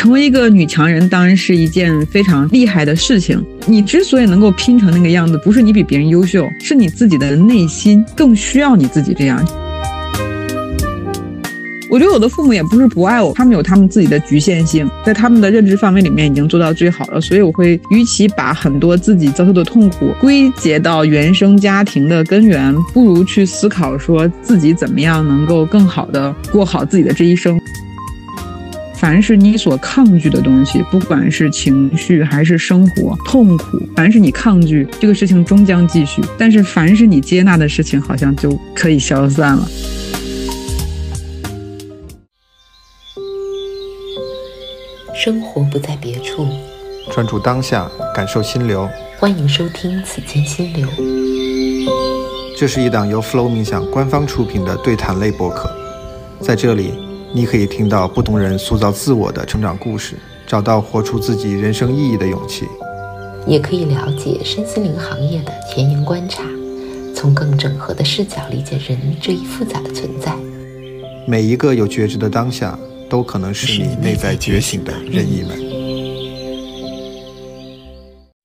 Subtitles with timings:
[0.00, 3.44] 成为一个女强人当然是一件非常厉害的事情。
[3.66, 9.46] 你之所以能够拼成那个样子，不是你比别人优秀，是你自己的内心更需要你自己这样。
[11.90, 17.20] 我觉得我的父母也不是不爱我，他们有他们自己的局限性，在他们的认知范围里面已经做到最好了。
[17.20, 27.60] 所以我会，与其把很多自己遭受的痛苦归结到原生家庭的根源，不如去思考说自己怎么样能够更好的过好自己的这一生。
[29.00, 39.66] 凡是你所抗拒的东西，不管是情绪还是生活痛苦，凡是你抗拒，这个事情终将继续；但是凡是你接纳的事情，好像就可以消散了。
[45.14, 46.46] 生活不在别处，
[47.10, 48.86] 专注当下，感受心流。
[49.18, 50.86] 欢迎收听《此间心流》。
[52.54, 55.70] 这是一档由 Flow 冥想官方出品的对谈类播客，
[56.42, 56.92] 在这里，
[57.32, 60.16] 你可以听到不同人塑造自我的成长故事，
[60.46, 62.66] 找到活出自己人生意义的勇气，
[63.46, 66.42] 也可以了解身心灵行业的前沿观察，
[67.14, 70.34] 从更整合的视角理解人这一复杂的存在。
[71.26, 72.78] 每一个有觉知的当下。
[73.10, 75.69] 都可能是你内在觉醒的任意门。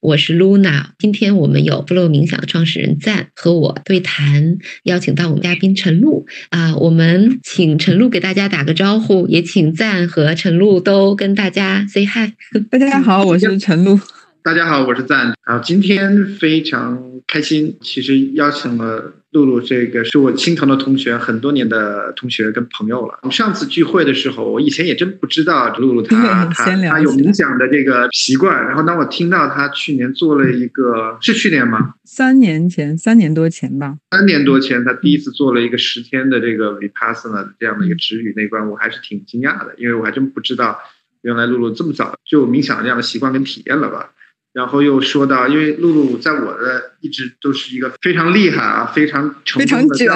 [0.06, 12.34] 我是 Luna，今天我们有 Flow 冥想的创始人赞和我对谈，邀请到我们嘉宾陈露啊，我们请陈露给大家打个招呼，也请赞和陈露都跟大家 say hi。
[12.70, 14.00] 大家好，我是陈露。
[14.44, 15.58] 大家好，我是赞啊！
[15.58, 23.20] 今天非常开心，其实邀请了露露，这个是我心疼的同学，很多年的同学跟朋友了。
[23.24, 28.66] 我们上次聚会的时候，我以前也真不知道露露她 她她有冥想的这个习惯。
[28.66, 31.96] 然后当我听到她去年做了一个，是去年吗？
[32.06, 33.98] 三年前，三年多前吧。
[34.12, 40.80] 三年多前，她第一次做了一个十天的这个 vipassana 这样的一个止语那关，我还是挺惊讶的，因为我还真不知道，
[41.24, 44.12] 原来露露这么早就冥想这样的习惯跟体验了吧。
[44.56, 50.10] 然后又说到，因为露露在我的一直都是一个非常厉害啊，非常成非常卷。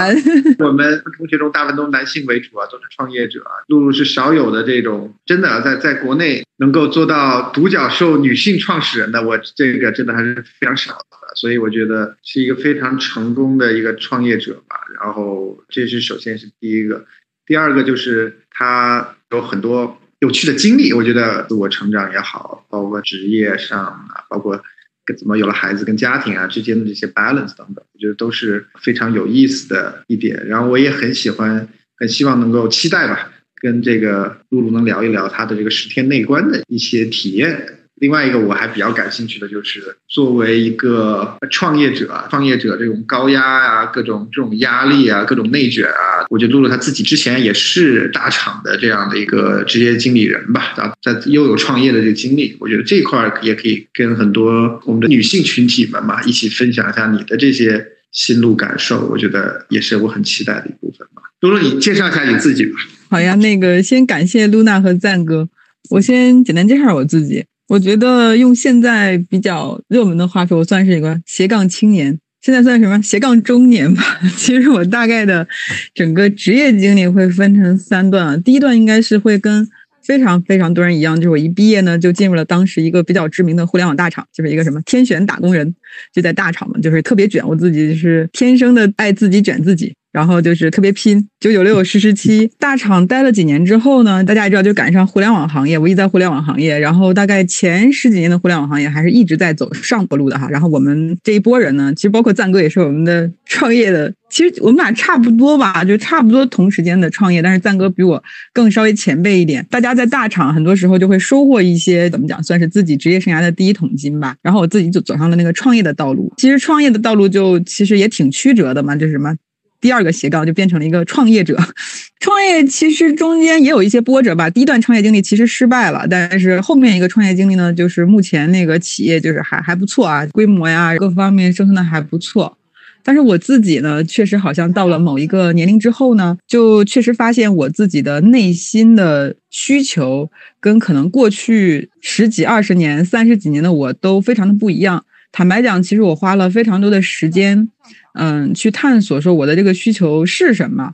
[0.60, 3.44] 我们同学中大部分都是男性为主啊，都是创业者。
[3.68, 11.36] 露露是少有的这种真的在在国内能够做到独角兽女性创始人的，我这个真的还是非常少的。
[11.36, 14.78] 所以我觉得是一个非常成功的一个创业者吧。
[15.02, 17.06] 然后这是首先是第一个，
[17.46, 20.00] 第二个就是他有很多。
[20.20, 24.62] 有趣的经历，我觉得自我成长也好，包括职业上啊，包括
[25.06, 30.46] 跟怎么有了孩子跟家庭啊之间的这些 balance 等等，我觉得都是非常有意思的一点。
[30.46, 33.32] 然后我也很喜欢，很希望能够期待吧，
[33.62, 37.79] 跟这个露露能聊一聊她的这个十天内观的一些体验。
[38.00, 61.22] 另外一个我还比较感兴趣的就是，作为一个创业者，创业者这种高压啊，各种这种压力啊，各种内卷啊，我觉得露露她自己之前也是大厂的这样的一个职业经理人吧，然后在又有创业的这个经历，我觉得这块也可以跟很多我们的女性群体们嘛一起分享一下你的这些心路感受，我觉得也是我很期待的一部分吧。
[61.42, 62.80] 露露，你介绍一下你自己吧。
[63.10, 65.48] 好呀，那个先感谢露娜和赞哥，
[65.90, 67.46] 我先简单介绍我自己。
[67.70, 74.20] 我觉得用现在比较热门的话说，我算是一个斜杠青年，现在算什么斜杠中年吧。
[74.36, 75.48] 其实我大概的
[75.94, 78.38] 整个职业经历会分成三段啊。
[78.38, 79.70] 第一段应该是会跟
[80.02, 85.76] 非常非常多人一样，就是我一毕业呢就进入了当时一个比较知名的互联网大厂，就是一个什么天选打工人，
[86.12, 87.48] 就在大厂嘛，就是特别卷。
[87.48, 89.94] 我自己是天生的爱自己卷自己。
[90.12, 100.50] 然后就是特别拼，九九六十十七，大厂待了几年之后呢，大家也知道就赶上互联网行业，我一直在互联网行业，然后大概前十几年的互联网行业还是一直在走上坡路的哈。
[100.50, 109.64] 然后我们这一波人呢，其实包括赞哥也是我们的创业的，其实我们俩差不多吧，就差不多同时间的创业，但是赞哥比我更稍微前辈一点。
[109.70, 114.36] 大家在大厂很多时候就会收获一些怎么讲，算是自己职业生涯的第一桶金吧。
[114.42, 116.34] 然后我自己就走上了那个创业的道路。
[116.38, 119.36] 其实创业的道路就其实也挺曲折的嘛，就是什么。
[119.82, 121.58] 第二个斜杠就变成了一个创业者，
[122.20, 124.50] 创业其实中间也有一些波折吧。
[124.50, 132.58] 第一段创业经历其实失败了，但是后面一个创业经历呢，就是目前那个企业就是还还不错啊，规模呀各方面生存的还不错。
[133.02, 140.30] 但是我自己呢，确实好像到了某一个年龄之后呢，就确实发现我自己的内心的需求
[140.60, 145.06] 跟可能过去十几、二十年、三十几年的我都非常的不一样。
[145.32, 147.70] 坦白讲，其实我花了非常多的时间。
[148.14, 150.94] 嗯，去探索说我的这个需求是什么？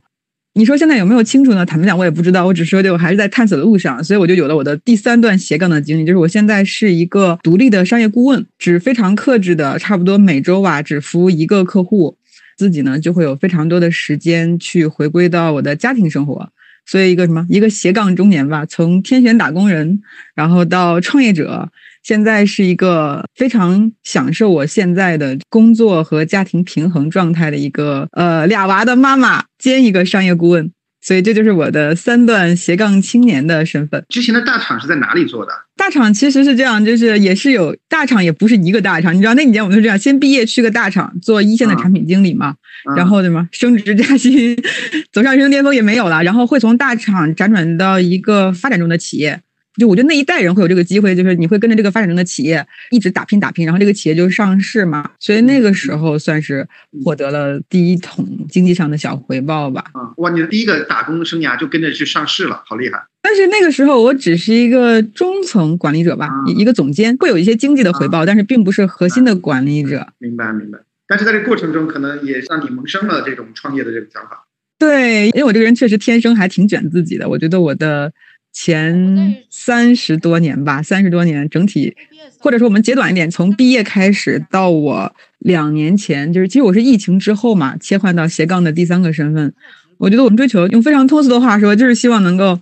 [0.54, 1.66] 你说现在有没有清楚呢？
[1.66, 2.46] 坦白讲，我也不知道。
[2.46, 12.16] 我只说就我还是在探索的路上，所以我就有了我的第三段斜杠的经历，就是我现在是一个独立的商业顾问，只非常克制的，差不多每周吧，只服务一个客户，
[12.56, 16.50] 自己呢就会有非常多的时间去回归到我的家庭生活。
[16.86, 20.00] 所以一个什么一个斜杠中年吧，从天选打工人，
[20.34, 21.68] 然后到创业者，
[22.06, 30.70] 现在是一个非常享受我现在的工作和家庭平衡状态的一个呃俩娃的妈妈兼一个商业顾问。
[31.00, 34.04] 所以这就是我的三段斜杠青年的身份。
[34.08, 35.52] 之前的大厂是在哪里做的？
[35.76, 39.14] 大厂其实是这样，就是也是有大厂，也不是一个大厂。
[39.14, 42.54] 你知道那几年我们是这样：先毕业去个大厂做一线的产品经理嘛，
[42.96, 43.48] 然后对吗？
[43.52, 44.56] 升职加薪，
[45.12, 49.40] 走上人生巅峰也没有了，然后会从大厂辗转到一个发展中的企业。
[49.78, 56.66] 就我觉得那一代人会有这个机会，就是你会跟着这个发展中的企业一直打拼打拼，然后这个企业就上市嘛，所以那个时候算是
[57.04, 59.84] 获得了第一桶经济上的小回报吧。
[59.92, 63.04] 啊，哇，你的第一个打工生涯就跟着去上市了，好厉害！
[63.20, 70.06] 但是那个时候我只是一个中层管理者吧，一个总监，会有一些经济的回报，但是并不是核心的管理者。
[70.18, 70.78] 明白明白。
[71.06, 74.46] 但是在这过程中，可能也让你萌生了这种创业的这种想法。
[74.78, 78.12] 对，因为我这个人确实天生还挺卷自己的，我觉得我的。
[78.58, 81.94] 前三十多年吧，三十多年整体，
[82.38, 89.52] 或者说我们截短一点，从毕业开始到我两年前，就是其实我是疫情之后嘛，切换到斜杠的第三个身份。
[89.98, 92.58] 我觉得我们追求用非常通俗的话说，就是希望能够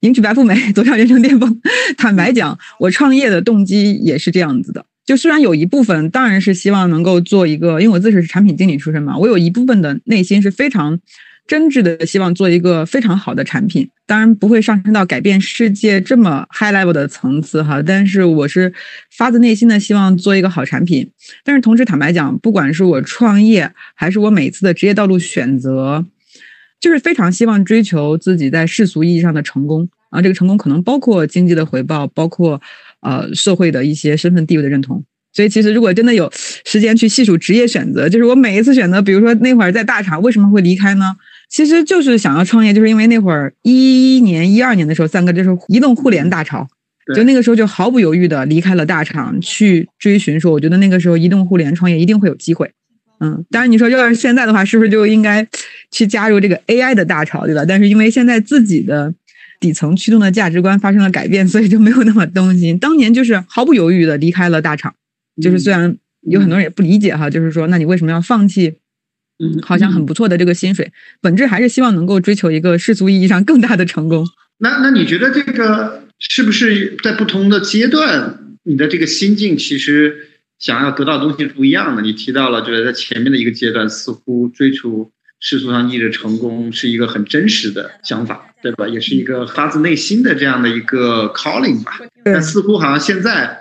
[0.00, 1.58] 迎娶白富美， 走上人生巅峰。
[1.96, 4.84] 坦白讲，我创业的动机也是这样子的。
[5.06, 11.00] 就虽然有一部分当然是希望能够做一个，因为我自己是产品经理出身嘛，我有一部分的内心是非常。
[11.50, 17.82] 真挚的希望做一个非常好的产品，当然不会上升到改变世界这么 high level 的层次哈。
[17.82, 18.72] 但是我是
[19.10, 21.10] 发自内心的希望做一个好产品。
[21.42, 26.06] 但是同时坦白讲，不管是我创业还是我每次的职业道路选择，
[26.78, 30.22] 就是非常希望追求自己在世俗意义上的成功啊。
[30.22, 32.62] 这个成功可能包括经济的回报，包括
[33.00, 35.04] 呃社会的一些身份地位的认同。
[35.32, 36.32] 所以其实如果真的有
[36.64, 41.16] 时间去细数职业选择，就是我每一次选择，比如说那会儿在大厂为什么会离开呢？
[41.50, 46.68] 其实就是想要创业，就是因为那会儿一一年、一二年的时候，三哥就是移动互联大潮，
[47.14, 52.70] 就那个时候就毫不犹豫的离开了大厂，去追寻说，我觉得那个时候移动互联创业一定会有机会。
[53.18, 55.46] 嗯，当然你说要是现在的话，是不是就应该
[55.90, 57.64] 去加入这个 AI 的大潮，对吧？
[57.66, 59.12] 但是因为现在自己的
[59.58, 62.78] 底层驱动的价值观发生了改变，所以就没有那么动心。
[62.78, 64.94] 当年就是毫不犹豫的离开了大厂，
[65.42, 68.74] 就是虽然有很多人也不理解哈，就是说，那你为什么要放弃？
[69.40, 74.26] 嗯，好像很不错的这个薪水，本质还是希望能够追求一个世俗意义上更大的成功。
[74.58, 80.28] 那那你觉得这个是不是在不同的阶段，你的这个心境其实
[80.58, 82.02] 想要得到的东西是不一样的？
[82.02, 85.10] 你提到了，就是在前面的一个阶段，似乎追求
[85.40, 88.86] 世俗上意义的成功是一个很真实的想法，对吧？
[88.86, 91.98] 也是一个发自内心的这样的一个 calling 吧。
[92.24, 93.58] 但似乎好像现在。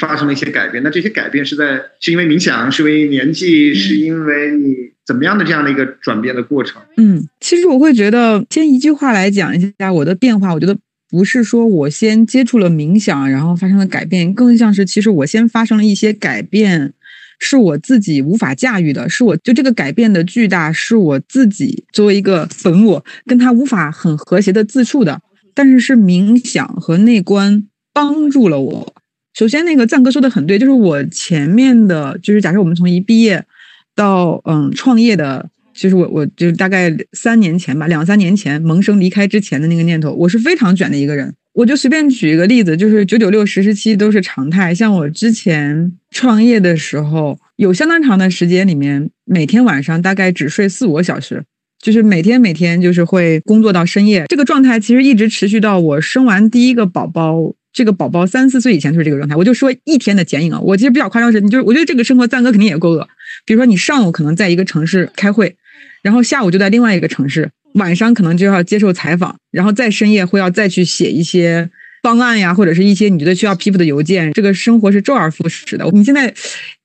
[0.00, 6.80] 发生了一些改变，那这些改变是在是因为冥想，是因为年纪，是因为你怎么样的这样的一个转变的过程？
[6.96, 10.54] 嗯，其实我会觉得，先一句话来讲一下我的变化。
[10.54, 10.76] 我觉得
[11.10, 16.94] 不是说我先接触了冥想，然后发生了改变，更像是其实我先发生了一些改变，
[17.38, 25.20] 是我自己无法驾驭的，是我就这个改变的巨大，是我自己作为一个本我跟他无法很和谐的自处的，
[25.54, 28.94] 但是是冥想和内观帮助了我。
[29.34, 33.44] 首先，那个赞哥说的很对，就是我前面的，就是假设我们从一毕业
[33.94, 41.34] 到嗯创业的，就是我我就大概三年前吧，两三年前萌生离开之前的那个念头，我是非常卷的一个人。
[41.52, 44.74] 我就随便举一个例子，就是九九六实时期都是常态。
[44.74, 51.44] 像我之前创业的时候，有相当长的时间里面，每天晚上大概只睡四五个小时，
[51.80, 54.24] 就是每天每天就是会工作到深夜。
[54.28, 57.54] 这个状态其实一直持续到我生完第一个宝宝。
[57.72, 60.60] 这个宝宝三四岁以前就是这个状态，我就说一天的剪影啊。
[60.60, 63.08] 我其实比较夸张是，你就我觉得这个生活赞哥肯定也够饿。
[63.44, 65.56] 比如说你上午可能在一个城市开会，
[66.02, 71.70] 然后下午就在另外一个城市，晚上可能就要接受采访，然后再深夜会要再去写一些
[72.02, 74.32] 方案呀，或者是一些你觉得需要批复的邮件。
[74.32, 75.84] 这个生活是周而复始的。
[75.92, 76.32] 你现在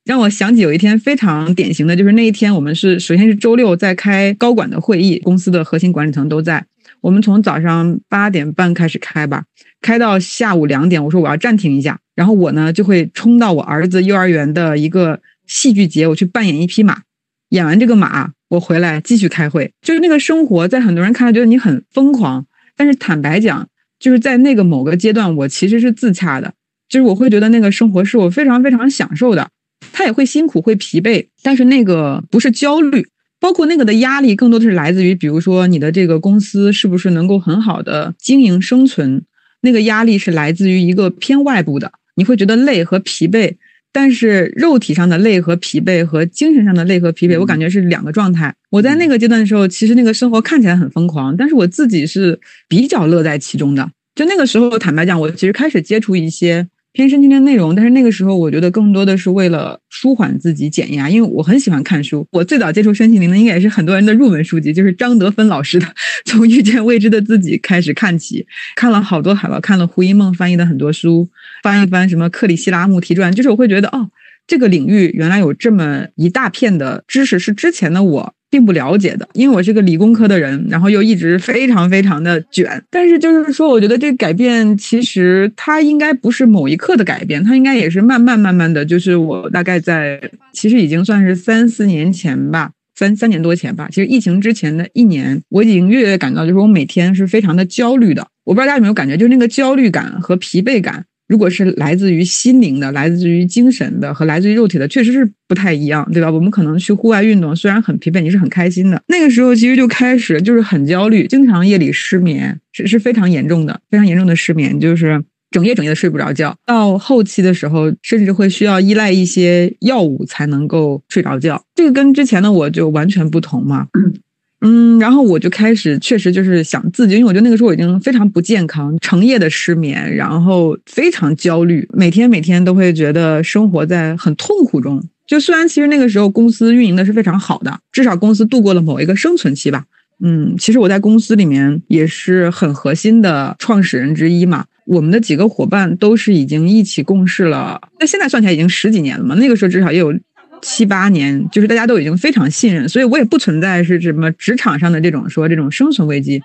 [0.06, 6.66] 让我想起有一天非常典型的就是那一天，我们是首先是周六在开高管的会议，公司的核心管理层都在。
[7.02, 9.44] 我们从早上八点半开始开吧，
[9.82, 11.02] 开到下午两点。
[11.04, 17.02] 我说我要暂停一下，然后我呢就会冲到我儿子幼儿园的一个戏剧节，我去扮演一匹马。
[17.50, 19.74] 演完这个马，我回来继续开会。
[19.82, 22.46] 就是那个生活在很多人看来觉得你很疯狂，
[22.78, 23.68] 但是坦白讲，
[24.00, 26.54] 就是在那个某个阶段，我其实是自洽的。
[26.88, 29.50] 就是我会觉得那个生活是我非常非常享受的，
[29.92, 33.08] 他也会辛苦会疲惫，但是那个不是焦虑。
[33.40, 39.24] 包括那个的压力，更多的是来自于，比如说你的这个公司是不是能够很好的经营生存，
[39.62, 43.56] 那个压力是来自于一个偏外部的，你会觉得累和疲惫，
[43.92, 48.54] 但是肉体上的累和疲惫和精神上的累和疲惫，我感觉是两个状态。
[48.70, 53.90] 我在那个阶段的时候，其实那个生活看起来很疯狂，但是我自己是比较乐在其中的。
[54.16, 56.68] 就那个时候，坦白讲，我其实开始接触一些。
[56.92, 62.26] 偏身心的内容，但是那个时候我觉得更多的是为了舒缓自己、减压，因为我很喜欢看书。
[62.32, 65.86] 我最早接触身心灵的，应该也是很多人的入门书籍，就是张德芬老师的
[66.26, 68.42] 《从遇见未知的自己开始看起》，
[68.76, 71.30] 看了好多好多，看了胡一梦翻译的很多书，
[71.64, 74.10] 翻一翻什么克里希拉穆提传，就是我会觉得哦，
[74.48, 78.34] 这个领域原来有这么一大片的知识，是之前的我。
[78.52, 82.84] 并不了解的，因为我是个理工科的人，然后又一直非常非常的卷。
[82.90, 88.84] 但是就是说，我觉得这个改变其实它应该不是某一刻的改变，它应该也是慢慢慢慢的。
[88.84, 90.20] 就是我大概在
[90.52, 93.88] 其实已经算是三四年前吧，三三年多前吧。
[93.92, 98.28] 其实疫情之前的一年，我已经越来越感到，就是我每天是非常的焦虑的。
[98.46, 101.06] 我不知道大家有没有感觉，就是那个焦虑感和疲惫感。
[101.30, 106.32] 如果是来自于心灵的、来自于精神的和来自于肉体的，确实是不太一样，对吧？
[106.32, 109.00] 我们可能去户外运动，虽然很疲惫，你是很开心的。
[109.08, 116.56] 那个时候其实就开始就是很焦虑，经常夜里失眠，是是非常严重的，非常严重的失眠，就是整夜整夜的睡不着觉。
[116.66, 121.64] 到后期的时候，甚至会需要依赖一些药物才能够睡着觉。
[121.76, 123.88] 这个跟之前的我就完全不同嘛。
[124.62, 135.02] 嗯，然后我就开始确实就是想自己，因为我觉得那个时候我已经非常不健康，成夜的失眠，然后非常焦虑，每天每天都会觉得生活在很痛苦中。
[135.26, 139.86] 就虽然其实那个时候公司运营的是非常好的，至少公司度过了某一个生存期吧。
[140.22, 144.66] 嗯，其实我在公司里面也是很核心的创始人之一嘛。
[144.86, 149.36] 我们的几个伙伴都是已经一起共事了，那现在算起来已经十几年了嘛。
[149.36, 150.14] 那个时候至少也有。
[150.62, 156.42] 七八年，就是大家都已经非常信任，所以我也不存在是什么职场上的这种说这种生存危机。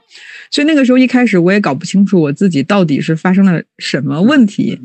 [0.50, 4.78] 所以那个时候一开始我也搞不清楚我自己到底是发生了什么问题，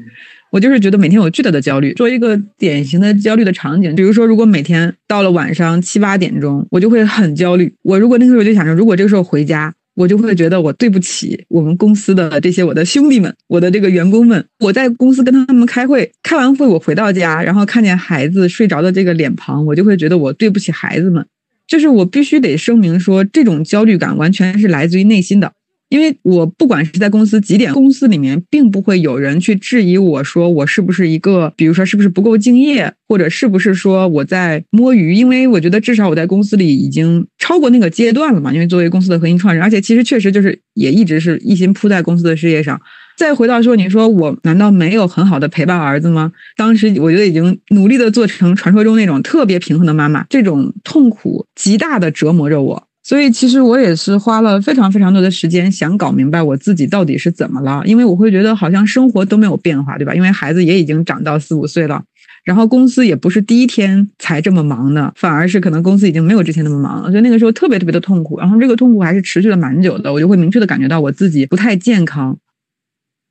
[0.52, 1.94] 我就是觉得每天有巨大的焦虑。
[1.94, 7.74] 做一个典型的焦虑的场景，比如说如果每天到了晚上七八点钟，我就会很焦虑。
[7.84, 9.74] 我如果那个时候就想着，如果这个时候回家。
[10.00, 14.46] 我就会觉得我对不起我们公司的这些我的兄弟们，我的这个员工们。
[14.60, 21.26] 我在公司跟他们开会，开完会我回到家，然后看见孩子睡着的这个脸庞，我就会觉得我对不起孩子们。
[21.68, 25.52] 就是我必须得声明说，这种焦虑感完全是来自于内心的。
[25.90, 35.16] 因为我不管是在公司几点，公司里面并不会有人去质疑我说我是不是一个，比如说是不是不够敬业，或者是不是说我在摸鱼。
[35.16, 38.54] 因为我觉得至少我在公司里已经超过那个阶段了嘛。
[38.54, 42.80] 因为作为公司的核心创始人，而且其实确实就是也一直是一心扑在公司的事业上。
[43.18, 46.32] 再回到说，你说我难道没有很好的陪伴儿子吗？
[46.56, 52.89] 当时我觉得已经努力的做成传说中那种特别平衡的妈妈，这种痛苦极大的折磨着我。
[53.10, 57.82] 所以，其实我也是花了非常非常多的时间，想搞明白我自己到底是怎么了。
[57.88, 60.14] 因为我会觉得好像生活都没有变化，对吧？
[60.14, 62.04] 因为孩子也已经长到四五岁了，
[62.44, 67.10] 然后公司也不是第一天才这么忙的，反而是可能公司已经没有之前那么忙了。
[67.10, 70.14] 所以那个时候特别特别的痛苦，然后这个痛苦还是持续了蛮久的。
[70.14, 72.38] 我就会明确的感觉到我自己不太健康，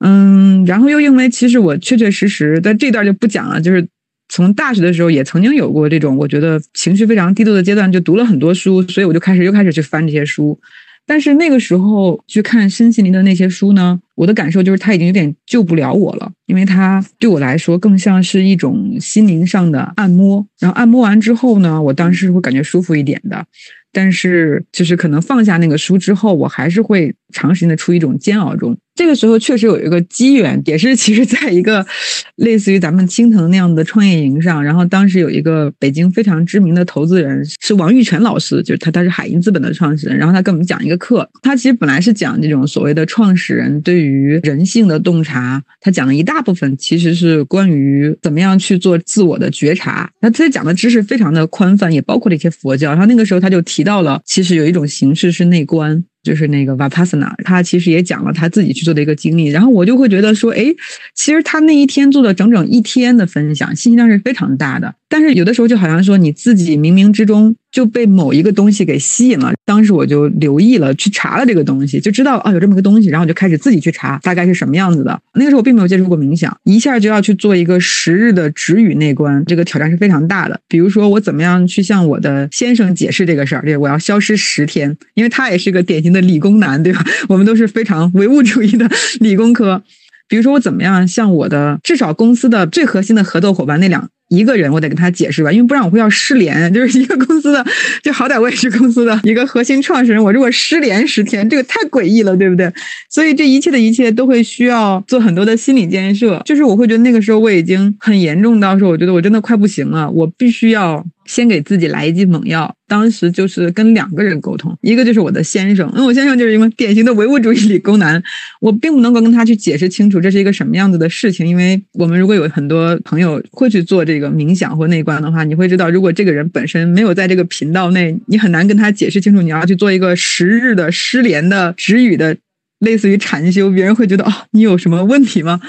[0.05, 3.87] 嗯，然后又因为其实我确确实实在这段就不讲了，就是。
[4.29, 10.59] 从大学的时候也曾经有过这种我觉得情绪非常低落的阶段，就读了很多书，所以我就开始又开始去翻这些书。
[11.07, 20.47] 但是那个时候去看身心灵的那些书呢，我的感受就是它已经有点救不了我了，因为它对我来说更像是一种心灵上的按摩。
[20.59, 23.47] 然后按摩完之后呢，我当时会感觉舒服一点的。
[23.91, 28.77] 但是就是可能放下那个书之后，我还是会长时间的处于一种煎熬中。
[28.95, 31.87] 这个时候确实有一个机缘，也是其实在一个
[32.35, 56.03] 类似于咱们青藤那样的创业营上，然后当时有一个北京非常知名的投资人是王玉泉老师，就是他他是海银资本的创始人，然后他跟我们讲一个课，他其实本来是讲这种所谓的创始人对于人性的洞察，他讲了一大部分其实是关于怎么样去做自我的觉察，那他讲的知识非常的宽泛，也包括了一些佛教，然后那个时候他就提到了，其实有一种形式是内观。
[56.29, 60.67] 就是那个 Vipassana，他其实也讲了他自己去做的一个经历，然后我就会觉得说，哎，
[61.15, 64.95] 其实他那一天做了整整一天的分享，信息量是非常大的。
[65.09, 69.55] 但是有的时候就好像说你自己冥冥之中就被某一个东西给吸引了。
[69.65, 75.19] 当时我就留意了，去查了这个东西，就知道啊有这么个东西，然后我就开始自己去查大概是什么样子的。
[75.35, 80.61] 那个时候我并没有接触过冥想，一下就要去做一个十日的止语内观，这个挑战是非常大的。
[80.69, 87.03] 比如说我怎么样去向我的先生解释这个事儿，对，我要消失十天，因为他也是个典型的理工男，对吧？
[87.29, 89.83] 我们都是非常唯物主义的理工科。
[90.29, 94.11] 比如说我怎么样向我的至少公司的最核心的合作伙伴那两。
[94.29, 96.73] 一个人，我得跟他解释吧，因为不然我会要失联。
[96.73, 97.65] 就是一个公司的，
[98.03, 102.71] 就好歹我也是公司的一个核心创始人，我如果失联十天，这个太诡异了，对不对？
[103.09, 106.41] 所以这一切的一切都会需要做很多的心理建设。
[106.45, 111.05] 就是我会觉得那个时候我已经很严重到说，我觉得我真的快不行了，我必须要。
[111.29, 118.21] 先给自己来一剂猛药，当时就是跟两个人沟通，一个就是我的先生，因为我先生就是一个典型的唯物主义理工男，
[118.61, 132.35] 我并不能够跟他去解释清楚这是一个什么样子的事情，因为我们如果有很多朋友会去做这个冥想或内观的话，你会知道，如果这个人本身没有在这个频道内，你很难跟他解释清楚，你要去做一个十日的失联的止语的，
[132.79, 135.61] 类似于禅修，别人会觉得哦，你有什么问题吗？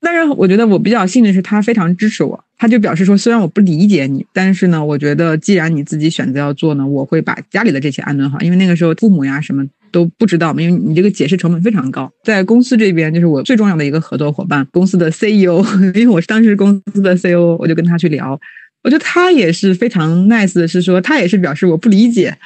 [0.00, 2.44] 但是我觉得我比较幸运的是，他非常支持我。
[2.56, 8.40] 他就表示说，虽然我不理解你，但是呢，我觉得既然你自己选择要做呢，我会把家里的这些安顿好。
[8.40, 12.10] 因为那个时候父母呀什么都不知道，因为你这个解释成本非常高。
[12.24, 15.64] 在公司这边，就是我最重要的一个合作伙伴，公司的 CEO，
[15.94, 18.38] 因为我是当时公司的 CEO，我就跟他去聊。
[18.84, 22.36] 我觉得他也是非常 nice 的，是说他也是表示我不理解，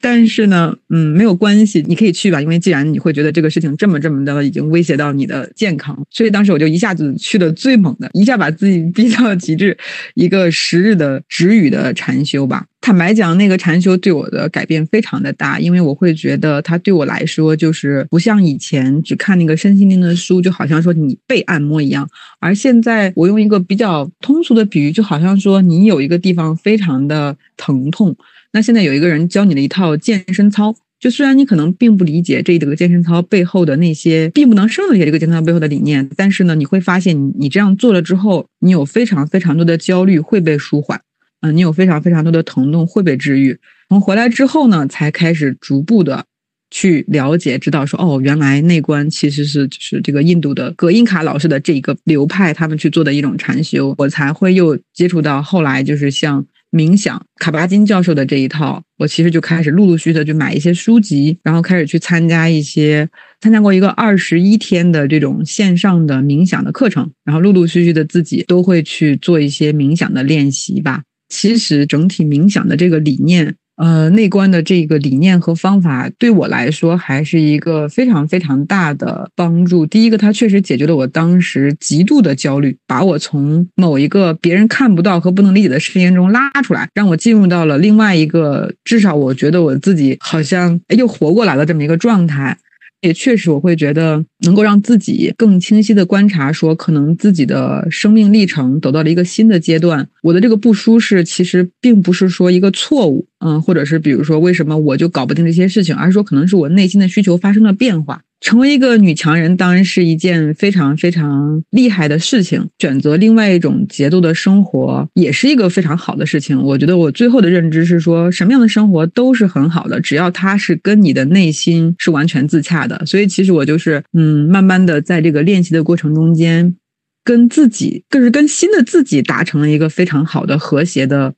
[0.00, 9.76] 但是呢，嗯，没有关系，你可以去吧，因为既然你会觉得这个事情这么这么的已经威胁到你的健康，所以当时我就一下子去的最猛的，一下把自己逼到了极致，
[10.14, 12.64] 一个十日的止语的禅修吧。
[12.82, 22.06] 坦白讲，那个禅修对我的改变非常的大，因为我会觉得它对我来说就是不像以前只看那个身心灵的书，就好像说你被按摩一样。
[22.40, 28.16] 而现在我用一个比较通俗的比喻，就好像说你有一个地方非常的疼痛，
[28.52, 41.00] 那现在有一个人教你了一套健身操，就虽然你可能并不理解这个健身操背后的那些，并不能深入理解这个健身操背后的理念，但是呢，你会发现你你这样做了之后，你有非常非常多的焦虑会被舒缓。
[41.42, 43.58] 嗯，你有非常非常多的疼痛会被治愈。
[43.88, 46.24] 从回来之后呢，才开始逐步的
[46.70, 53.94] 去了解，知道说哦，原来内观其实是就是这个印度的葛印卡老师的这一个流派，他们去做的一种禅修。
[53.98, 58.82] 我才会又接触到后来就是像冥想卡巴金教授的这一套。
[58.96, 63.06] 我其实就开始陆陆续续的去买一些书籍，然后开始去参加一些
[63.40, 71.02] 参加过一个二十一天的这种线上的冥想的课程，然后陆陆续续的自己都会去做一些冥想的练习吧。
[71.32, 79.86] 其实整体冥想的这个理念，呃，内观的这个理念和方法，对我来说还是一个非常非常大的帮助。
[79.86, 92.58] 第一个，它确实解决了我当时极度的焦虑，把我从某一个别人看不到和不能理解的事件中拉出来，让我进入到了另外一个，至少我觉得我自己好像又活过来了这么一个状态。
[93.02, 100.08] 也确实，我会觉得能够让自己更清晰的观察，说可能自己的生命历程走到了一个新的阶段。
[100.22, 108.22] 我的这个不舒适，其实并不是说一个错误，嗯，或者是比如说为什么我就搞不定这些事情，而是说可能是我内心的需求发生了变化。
[108.42, 116.60] 成为一个女强人当然是一件非常非常厉害的事情，选择另外一种节奏的生活也是一个非常好的事情。
[116.60, 123.06] 我觉得我最后的认知是说，什么样的生活都是很好的，只要它是跟你的内心是完全自洽的。
[123.06, 126.74] 所以其实我就是嗯，慢慢的在这个练习的过程中间，
[127.22, 131.32] 跟自己，更是跟新的自己达成了一个非常好的和谐的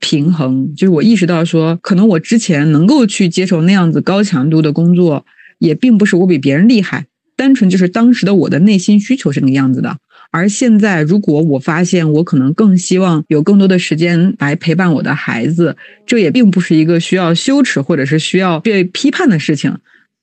[0.00, 0.74] 平衡。
[0.76, 5.24] 就是我意识到说，可能我之前能够去接受那样子高强度的工作。
[5.62, 9.96] 也并不是我比别人厉害，单纯就是当时的我的内心需求是那个样子的。
[10.32, 19.78] 而现在，如果我发现我可能更希望有更多的时间来陪伴我的孩子，这也并不是一个需要羞耻或者是需要被批判的事情。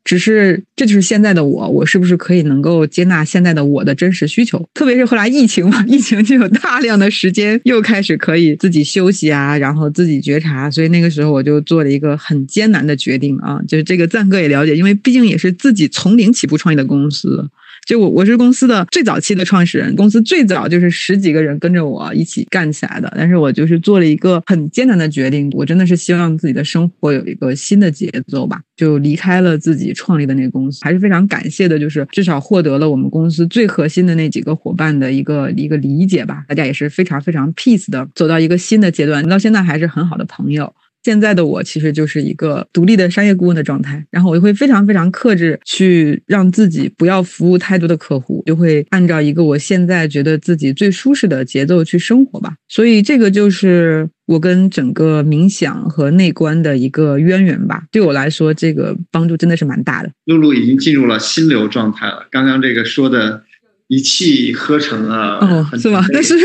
[0.09, 4.67] 只是，这就是现在的我，我是不是可以能够接纳现在的我的真实需求？
[4.73, 17.47] 特别是后来疫情嘛，疫情就有大量的时间，又开始可以自己休息啊，然后自己觉察，所以那个时候我就做了一个很艰难的决定啊，就是这个赞哥也了解，因为毕竟也是自己从零起步创业的公司。
[17.89, 23.12] 就我我是公司的最早期的创始人，公司最早就是十几个人跟着我一起干起来的。
[23.17, 40.71] 但是我就是做了一个很艰难的决定，我真的是希望自己的生活有一个新的节奏吧，就离开了自己创立的那个公司，还是非常感谢的，就是至少获得了我们公司最核心的那几个伙伴的一个一个理解吧，大家也是非常非常 peace 的走到一个新的阶段，到现在还是很好的朋友。
[41.03, 52.53] 现在的我其实就是一个独立的商业顾问的状态，然后我就会非常非常克制，去让自己不要服务太多的客户，就会按照一个我现在觉得自己最舒适的节奏去生活吧。
[52.67, 57.83] 所以这个就是我跟整个冥想和内观的一个渊源吧。
[57.91, 60.12] 对我来说，这个帮助真的是蛮大的。
[60.25, 63.43] 露露已经进入了心流状态了，刚刚这个说的
[63.88, 66.05] 一气呵成啊，哦，是吗？
[66.12, 66.38] 但是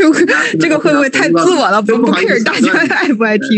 [0.59, 1.81] 这个会不会太自我了？
[1.81, 3.49] 不 care 大家爱不爱听？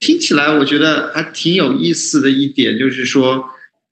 [0.00, 3.48] 听起来我觉得还挺有意思的一点，就是说，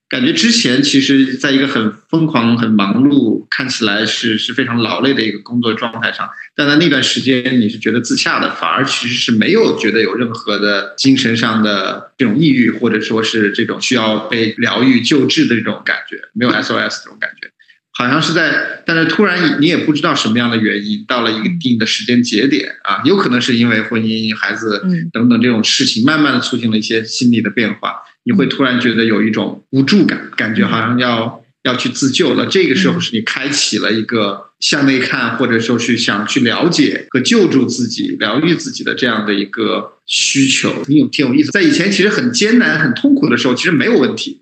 [0.08, 17.51] 感觉之前其实在一个很疯狂、很忙碌，看起来是是非常劳累的一个工作状态上，但在那段时间你是觉得自洽的，反而其实是没有觉得有任何的精神上的这种抑郁，或者说是这种需要被疗愈救治的这种感觉，没有 SOS 这种感觉。
[17.94, 32.46] 好像是在，但是突然你也不知道什么样的原因，到了一定的时间节点啊，有可能是因为婚姻、孩子等等这种事情，慢慢的促进了一些心理的变化，你会突然觉得有一种无助感，感觉好像要要去自救了。
[32.46, 41.50] 这个时候是你开启了一个向内看，或者说是想去了解和救助自己、疗愈自己的这样的一个需求，挺有挺有意思。
[41.50, 44.40] 在以前其实很艰难、很痛苦的时候，其实没有问题。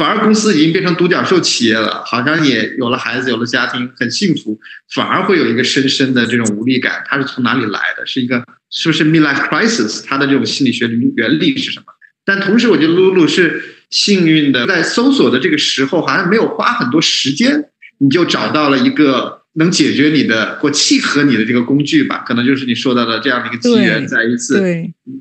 [0.00, 4.58] 反而公司已经变成独角兽企业了，好像也有了孩子，有了家庭，很幸福，
[4.94, 7.04] 反而会有一个深深的这种无力感。
[7.06, 8.06] 它是从哪里来的？
[8.06, 10.02] 是一个是不是 midlife crisis？
[10.06, 11.84] 它的这种心理学原理是什么？
[12.24, 17.66] 但同时，我觉得露露是幸运的，在搜索的这个时候，好像没有花很多时间，
[17.98, 22.24] 你就找到了一个能解决你的或契合你的这个工具吧？
[22.26, 24.64] 可能就是你说到的这样的一个机缘，在一次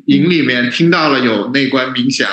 [0.06, 2.30] 营里面听到了有内观冥想。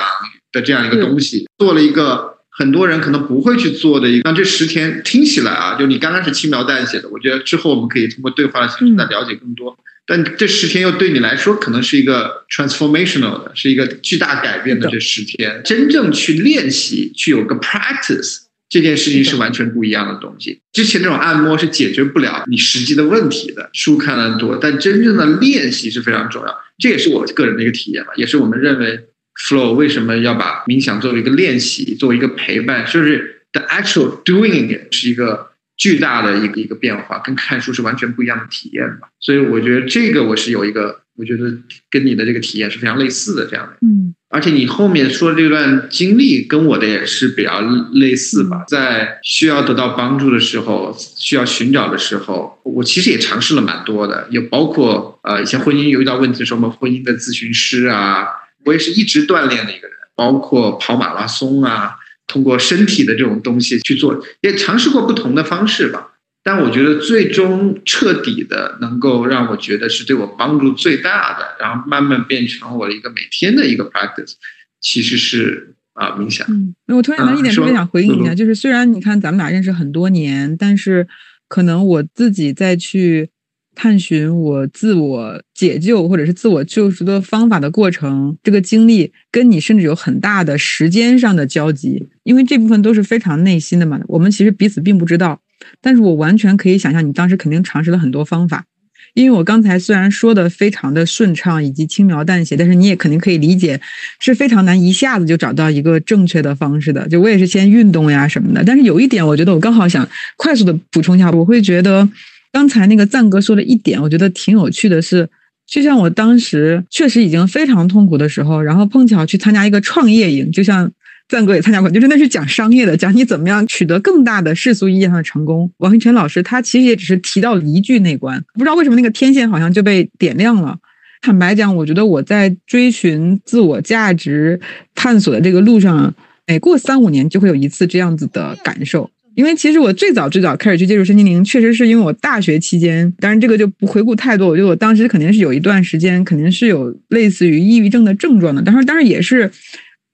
[0.53, 4.27] 的这样一个东西，做了一个很多人可能不会去做的一个。
[4.27, 9.77] 那这十天听起来啊，就你刚开始轻描淡写的，我觉得之后我们可以通过对话的形式再了解更多。
[10.07, 20.59] 但这十天又对你来说可能是一个 transformational 的，是一个巨大改变的这十天，真正去练习，去有个 practice，这件事情是完全不一样的东西。
[20.73, 26.57] 之前那种按摩是解决不了你实际的问题的，书看的多，但真正的练习是非常重要。
[26.79, 28.99] 这也是我个人的一个体验吧，也是我们认为。
[29.37, 32.83] Flow 为什么要把冥想作为一个练习，作为一个陪伴？
[32.85, 39.09] 就是 the actual doing 是一个巨大的一个一个变化，跟看书是完全不一样的体验吧。
[39.19, 41.55] 所以我觉得这个我是有一个，我觉得
[41.91, 43.77] 跟你的这个体验是非常类似的这样的。
[43.81, 47.61] 嗯，而且你后面说的这段经历跟我的也是比较
[47.93, 48.65] 类似吧。
[48.67, 58.25] 在需要得到帮助的时候，需要寻找的时候，我其实也尝试了蛮多的，也包括呃，以前婚姻有遇到问题的时候，我们婚姻的咨询师啊。
[58.67, 61.95] 我也是一直锻炼的一个人，包括跑马拉松啊，
[62.27, 66.13] 通过身体的这种东西去做，也尝试过不同的方式吧。
[66.43, 74.33] 但我觉得最终彻底的能够让我觉得是对我帮助最大的，然后慢慢变成我的一个每天的一个 practice，
[74.79, 76.45] 其实是啊冥想。
[76.49, 81.07] 嗯，我突然想一点，特别想回应一下，就是虽然你看咱们俩认识很多年，但是
[81.47, 83.29] 可能我自己再去。
[83.79, 94.01] 探寻我自我解救或者是自我救赎的方法的过程，这个经历跟你甚至有很大的时间上的交集，因为这部分都是非常内心的嘛。
[94.07, 95.41] 我们其实彼此并不知道，
[95.79, 98.65] 但是我完全可以想象你当时肯定尝试了很多方法。
[99.13, 103.79] 因为我刚才虽然说的非常的顺畅以及轻描淡写，但是你也肯定可以理解
[104.19, 107.07] 是非常难一下子就找到一个正确的方式的。
[107.07, 112.09] 就我也是先运动呀什么的，但是有一点，我觉得我刚好想快速的补充一下，我会觉得。
[112.51, 115.29] 刚才那个赞哥说的一点，我觉得挺有趣的，是
[115.67, 120.91] 就像我当时确实已经非常痛苦的时候，然后碰巧去参加一个创业营，就像
[121.27, 125.69] 赞哥也参加过，就是那是讲商业的，讲你怎么样取得更大的世俗意义上的成功。
[125.77, 130.79] 王一泉老师他其实也只是提到了一句那关，不知道为什么那个天线好像就被点亮了。
[131.19, 134.61] 坦白讲，我觉得我在追寻自我价值
[134.95, 136.13] 探索的这个路上，
[136.45, 139.09] 每过三五年就会有一次这样子的感受。
[139.37, 144.47] 因为其实我最早最早开始去接触身心灵，确实是因为我大学期间，当然这个就不回顾太多。
[144.47, 148.63] 我觉得我当时肯定是有一段时间，肯定是有类似于抑郁症的症状的。
[148.63, 149.51] 当时当然也是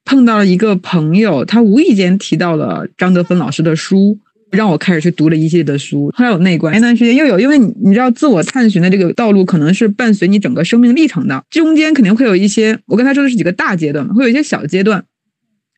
[0.03, 4.19] 碰到了一个朋友，他无意间提到了张德芬老师的书，
[4.51, 6.11] 让我开始去读了一系列的书。
[6.13, 15.05] 后来有内观，那段时间又有，因为你你知道，自我探寻的这个道路可能是伴随你整个生命历程的，中间肯定会有一些，我跟他说的是几个大阶段，会有一些小阶段。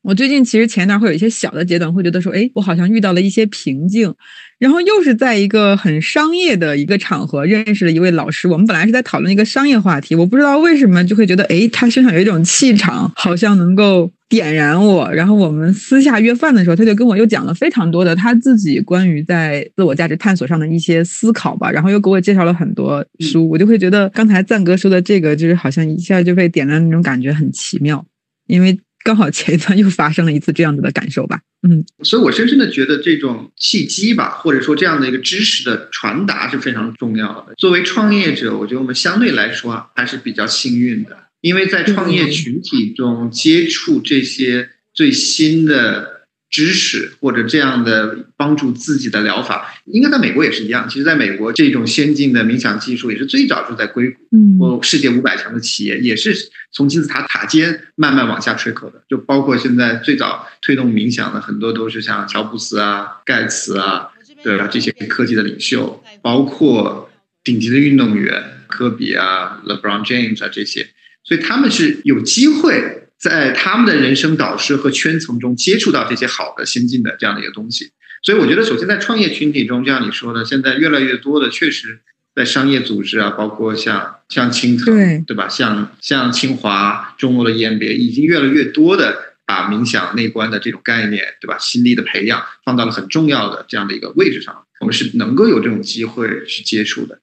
[0.06, 4.13] 我最近其实前一段会有一些小的阶段，会觉得说，哎，我好像遇到了一些瓶颈，
[4.60, 8.48] 然后又是在一个很商业的一个场合认识了一位老师。
[8.48, 15.12] 我们本来是在讨论一个商业话题，我不知道为什么就会觉得，哎，他身上有一种气场，好像能够点燃我。
[15.12, 28.06] 然后我们私下约饭的时候，他就跟我又讲了非常多的他自己关于在自我价值探索上的一些思考吧，然后又给我介绍了很多书，我就会觉得刚才赞哥说的这个，就是好像一下就被点燃那种感觉很奇妙，
[28.46, 28.80] 因为。
[29.06, 37.54] 刚好前一段又发生了一次这样子的感受吧，嗯，所以我深深的觉得这种契机吧，或者说这样的一个知识的传达是非常重要的。
[37.56, 46.14] 作为创业者，我觉得我们相对来说还是比较幸运的，因为在创业群体中接触这些最新的
[46.56, 50.88] 知识或者这样的帮助自己的疗法，应该在美国也是一样。
[50.88, 56.34] 其实，在美国这种先进的冥想技术也是最早就在硅谷，嗯或世界五百强的企业也是
[56.72, 59.04] 从金字塔塔尖慢慢往下吹口的。
[59.10, 64.08] 就包括现在最早推动冥想的很多都是像乔布斯啊、盖茨啊，
[64.41, 64.70] 对吧？
[64.72, 67.10] 这些科技的领袖，包括
[67.44, 70.88] 顶级的运动员科比啊、LeBron James 啊这些，
[71.26, 73.02] 所以他们是有机会。
[73.17, 82.01] 在他们的人生导师和圈层中接触到这些好的、先进的这样的一个东西，所以我觉得，首先在创业群体中，就像你说的，现在越来越多的确实
[82.36, 85.47] 在商业组织啊，包括像像青藤，对对吧？
[85.47, 91.58] 像像清华、中国的 EMBA，已经越来越多的把冥想内观的这种概念，对吧？
[91.58, 97.19] 心力的培养放到了很重要的这样的一个位置上，我们是能够有这种机会去接触的，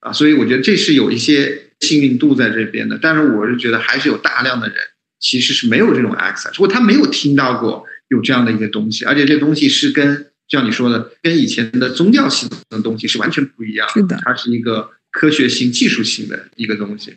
[0.00, 4.76] 啊，所以我觉得这是有一些幸运度在这边的，但是我是觉得还是有大量的人。
[5.24, 13.88] 其实是没有这种 access，如果他没有听到过有这样的一个东西，而且这东西是跟像你说的，跟以前的宗教性的东西是完全不一样。
[13.88, 17.16] 是的，它是一个科学性、技术性的一个东西。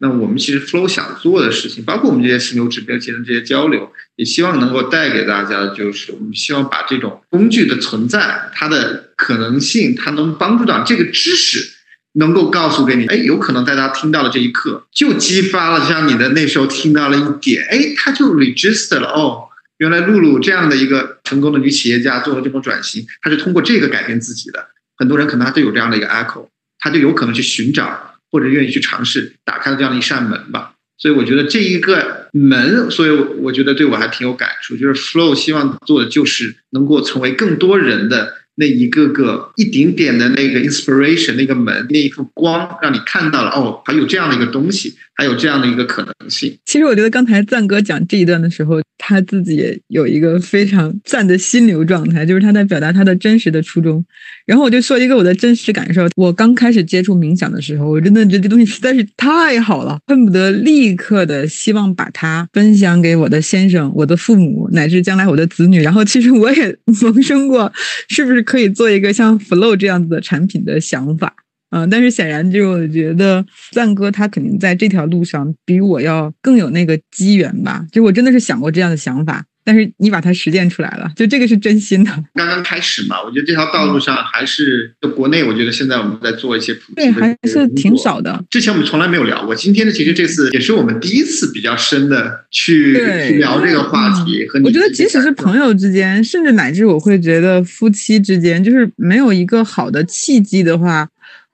[0.00, 11.75] 那我们其实 Flow 想做的事情，包括我们这些心流指标前的这些交流，也希望能够带给大家的就是，我们希望把这种工具的存在，它的可能性，它能帮助到这个知识。
[12.18, 19.48] 能够告诉给你，哎，有可能在他听到了这一刻，就激发了像你的那时候听到了一点，哎，他就 registered 了，哦，
[19.78, 24.66] 原来露露这样的一个成功的女企业家做了这种转型，她是通过这个改变自己的。
[24.96, 26.48] 很多人可能他都有这样的一个 echo，
[26.78, 30.72] 他就有可能去寻找或者愿意去尝试，打开了这样的一扇门吧。
[30.96, 38.32] 所以我觉得这一个门，所以我觉得对我还挺有感触，就是 flow 希望做的就是能够成为更多人的。
[38.56, 46.58] 那一个个一点点的那个 inspiration 那个门那一束光，让你看到了哦，还有这样的一个东西，还有这样的一个可能性。
[46.64, 54.04] 其实我觉得刚才赞哥讲这一段的时候，他自己也有一个非常赞的心流状态，就是他在表达他的真实的初衷。
[54.46, 65.82] 然后我就说一个我的真实感受，我刚开始接触冥想的时候，我真的觉得这东西实在是太好了，恨不得立刻的希望把它分享给我的先生、我的父母，乃至将来我的子女。
[65.82, 67.70] 然后其实我也萌生过，
[68.08, 71.34] 是不是可以做一个像 Flow 这样子的产品的想法。
[71.70, 77.84] 嗯，但是显然就我觉得赞哥他肯定在这条路上比我要更有那个机缘吧。
[77.90, 79.44] 就我真的是想过这样的想法。
[79.66, 82.10] 但是你把它实践出来了，就这个是真心的。
[82.34, 88.44] 刚刚开始嘛，我觉得这条道路上还是就国内，我觉得现在我们在做一些普及，对，还是挺少的。
[88.48, 92.94] 之前我们从来没有聊过，今天的其实这次也是我们第一次比较深的去
[93.26, 94.46] 去聊这个话题。
[94.46, 101.08] 和你我觉得即使是朋友之间，甚至乃至我会觉得夫妻之间，就是没有一个好的契机的话，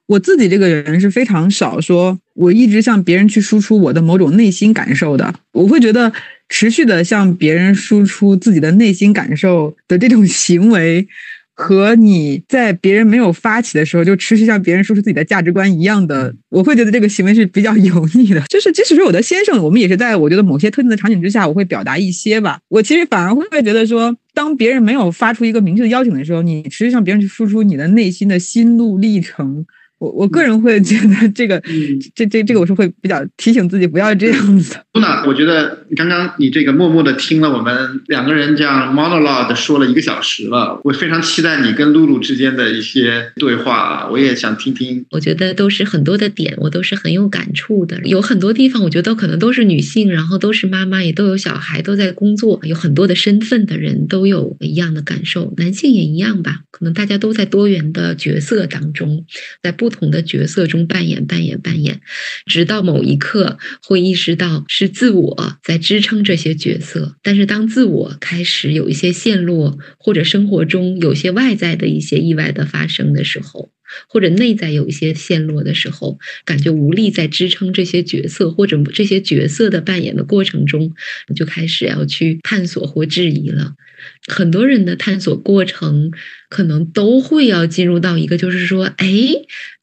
[0.05, 5.33] 我自己这个人是非常少说，我一直向别人去输出我的某种内心感受的。
[5.53, 6.13] 我会觉得。
[6.49, 11.07] 持续的向别人输出自己的内心感受的这种行为，
[11.55, 18.41] 和你在别人没有发起的时候就持续向别人输出自己的价值观一样的，我会觉得这个行为是比较油腻的。
[18.49, 22.59] 就是即使是我的先生，我们也是在我觉得某些特定的场景之下，我会表达一些吧。
[22.69, 29.65] 我其实反而会觉得说，当别人没有发出一个明确的邀请的时候，你持续向别人去输出你的内心的心路历程。
[30.03, 31.61] 我我个人会觉得这个，
[32.13, 34.75] 这这这个我是会比较提醒自己不要这样子。
[34.99, 45.05] 那我觉得刚刚你这个默默的听了我们两个人这样 monologue 说了一个小时了，我非常期待你跟露露之间的一些对话，我也想听听。
[45.11, 47.97] 我觉得都是很多的点，我都是很有感触的。
[48.03, 55.53] 有很多地方，我觉得可能都是女性，然后都是妈妈，也都有小孩，都在工作，有很多的身份的人都有一样的感受。
[55.55, 59.25] 男性也一样吧，可能大家都在多元的角色当中，
[59.61, 59.92] 在不。
[59.93, 62.01] 不同的角色中扮演扮演扮演，
[62.47, 67.15] 直到某一刻会意识到是自我在支撑这些角色。
[67.21, 73.69] 但是当自我开始有一些陷落，或者生活中有些外在的一些意外的发生的时候，
[74.09, 80.93] 或者内在有一些陷落的时候，感觉无力在支撑这些角色，或者这些角色的扮演的过程中，
[81.35, 83.75] 就开始要去探索或质疑了。
[84.27, 86.11] 很多人的探索过程，
[86.53, 89.07] 可能都会要进入到一个，就是说，哎，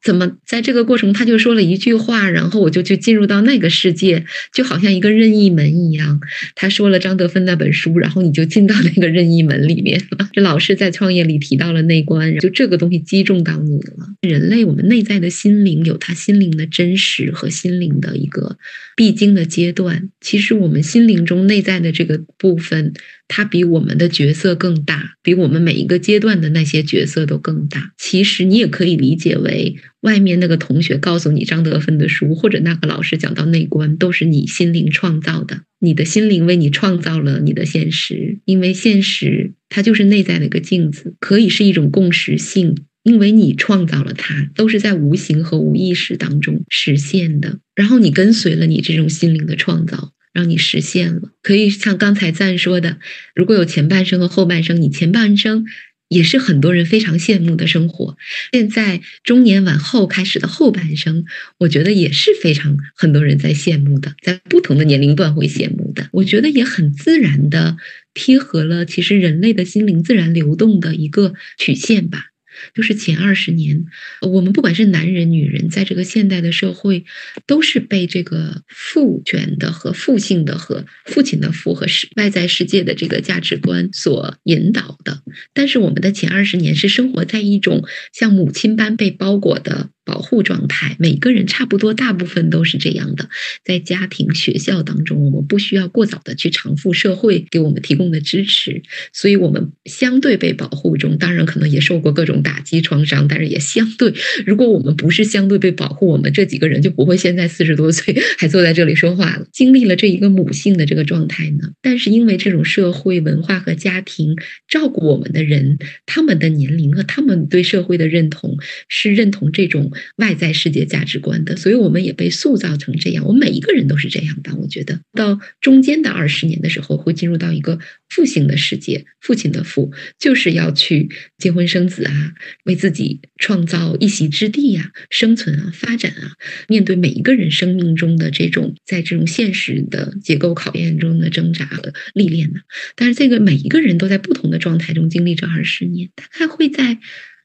[0.01, 6.21] 怎么在这个过程他就说了一句话，然后我就去进入到那个世界，就好像一个任意门一样。
[6.55, 10.01] 他说了张德芬那本书，然后你就进到那个任意门里面。
[10.31, 14.07] 这老师在创业里提到了内观，就这个东西击中到你了。
[14.21, 18.57] 人类我们内在的心灵有它心灵的真实和心灵的一个
[18.95, 20.09] 必经的阶段。
[20.21, 22.93] 其实我们心灵中内在的这个部分，
[23.33, 27.93] 它比我们的角色更大，比我们每一个阶段的那些角色都更大。
[27.97, 35.61] 其实你也可以理解为，外面那个同学告诉你张德芬的书，或者那个老师讲到内观，都是你心灵创造的。
[35.79, 47.59] 你的心灵为你创造了你的现实，因为现实它就是内在的一个镜子，可以是一种共识性，因为你创造了它，都是在无形和无意识当中实现的。
[47.73, 51.31] 然后你跟随了你这种心灵的创造，让你实现了。
[51.41, 52.97] 可以像刚才赞说的，
[53.35, 55.65] 如果有前半生和后半生，你前半生。
[56.11, 58.17] 也是很多人非常羡慕的生活。
[58.51, 61.23] 现在中年往后开始的后半生，
[61.57, 66.09] 我觉得也是非常很多人在羡慕的，在不同的年龄段会羡慕的。
[66.11, 67.77] 我觉得也很自然的
[68.13, 72.30] 贴合了其实人类的心灵自然流动的一个曲线吧。
[72.73, 73.85] 就是前二十年，
[74.21, 77.05] 我们不管是男人女人，在这个现代的社会，
[77.45, 85.21] 都是被这个父权的和父性的和父亲的父和世外在世界的这个价值观所引导的。
[85.53, 89.89] 但是我们的前二十年是生活在一种像母亲般被包裹的。
[90.11, 93.29] 保护状态，每个人差不多，大部分都是这样的。
[93.63, 101.17] 在家庭、学校当中，我们不需要过早的去偿付社会给我们提供的支持，所以我们相对被保护中。
[101.17, 104.13] 当然，可能也受过各种打击创伤，但是也相对。
[104.45, 109.47] 如果我们不是相对被保护，我们这几个人就不会现在四十多岁还坐在这里说话了。
[109.53, 114.35] 经历了这一个母性的这个状态呢，但是因为这种社会文化和家庭
[114.67, 118.57] 照顾我们的人，他们的年龄和他们对社会的认同
[118.89, 119.89] 是认同这种。
[120.17, 123.25] 外在世界价值观的，所以我们也被塑造成这样。
[123.25, 124.55] 我们每一个人都是这样的。
[124.55, 129.05] 我觉得到中间的二十年的时候，会进入到一个父性的世界。
[129.19, 132.33] 父亲的父就是要去结婚生子啊，
[132.63, 136.33] 为自己创造一席之地呀，生存啊，发展啊。
[136.67, 142.61] 面对每一个人生命中的这种在这种现实的结构考验中的挣扎和历练呢。
[142.95, 146.97] 但是这个每一个人都在不同的状态中经历这二十年，大概会在。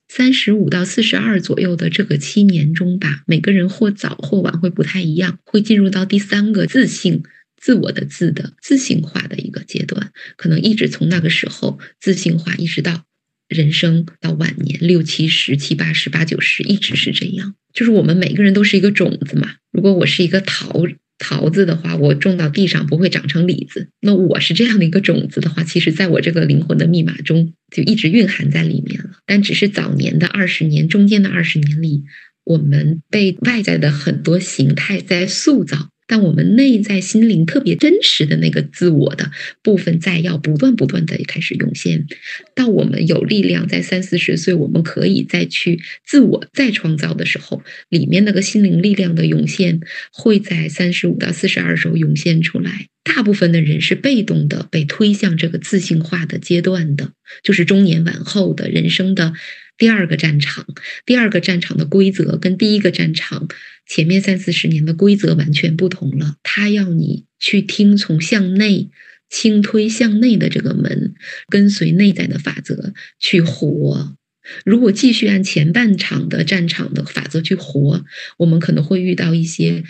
[0.08, 7.22] 三十五到四十二左右的这个七年中吧，每个人或早或晚会不太一样，会进入到第三个自信、
[7.56, 13.04] 自我的自的自信化的一个阶段，可能一直从那个时候自信化，一直到
[13.48, 17.54] 人生到晚年六七十、七八十、八九十，一直是这样。
[17.72, 19.56] 就是我们每个人都是一个种子嘛。
[19.70, 20.84] 如果我是一个桃。
[21.18, 23.88] 桃子的话，我种到地上不会长成李子。
[24.00, 29.10] 那我是这样的一个种子的话，其实在我这个灵魂的密码中就一直蕴含在里面了。
[29.24, 32.04] 但只是早年的二十年，中间的二十年里，
[32.44, 35.90] 我们被外在的很多形态在塑造。
[36.06, 39.30] 但我们内在心灵特别真实的那个自我的
[39.62, 42.06] 部分，在要不断不断的开始涌现。
[42.54, 49.80] 到我们有力量，在三四十岁，我们可以再去自我再创造的时候，里面那个心灵力量的涌现，
[50.12, 52.88] 会在三十五到四十二时候涌现出来。
[53.02, 59.32] 大部分的人是被动的被推向这个自信化的阶段的，就是中年往后的人生的。
[59.78, 60.66] 第二个战场，
[61.04, 63.46] 第二个战场的规则跟第一个战场
[63.86, 66.36] 前面三四十年的规则完全不同了。
[66.42, 68.90] 他要你去听从向内
[69.30, 71.14] 轻推向内的这个门，
[71.48, 74.16] 跟随内在的法则去活。
[74.64, 78.04] 如果继续按前半场的战场的法则去活，
[78.38, 79.84] 我们可能会遇到一些。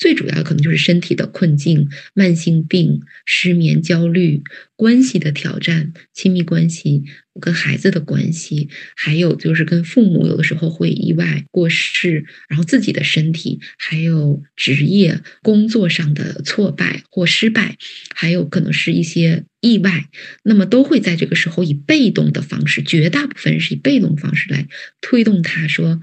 [0.00, 4.42] 最主要可能就是身体的困境、慢性病、失眠、焦虑、
[4.74, 7.04] 关系的挑战、亲密关系
[7.38, 17.76] 跟孩子的关系，还有就是跟父母有的时候会意外过世，然后自己的身体，还有职业工作上的挫败或失败，
[18.14, 20.08] 还有可能是一些意外，
[20.42, 24.66] 那么都会在这个时候以被动的方式，绝大部分是以被动方式来
[25.02, 26.00] 推动他说。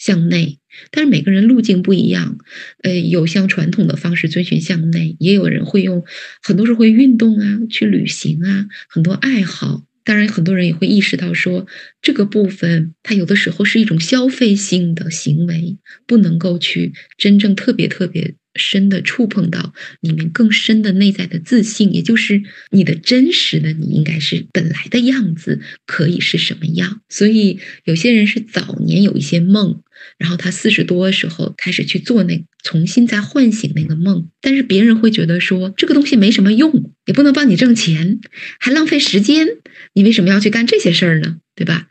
[0.00, 0.58] 向内，
[0.90, 2.38] 但是每个人路径不一样，
[2.82, 6.02] 呃，有像传统的方式遵循向内，也有人会用，
[6.42, 9.84] 很多时候会运动啊，去旅行啊，很多爱好。
[10.02, 11.66] 当然，很多人也会意识到说，
[12.00, 18.34] 这个部分它有的时候是一种消费性的行为，不能够去真正特别特别。
[18.54, 27.00] 深的触碰到里面更深的内在的自信，也就是你的真实的你应该是本来的样子，可以是什么样？
[27.08, 29.82] 所以有些人是早年有一些梦，
[30.18, 38.20] 然后他四十多的时候开始去做那重新再唤醒那个梦，但是别人会觉得说这个东西没什么用，也不能帮你挣钱，
[38.58, 39.46] 还浪费时间，
[39.94, 41.38] 你为什么要去干这些事儿呢？
[41.54, 41.88] 对吧？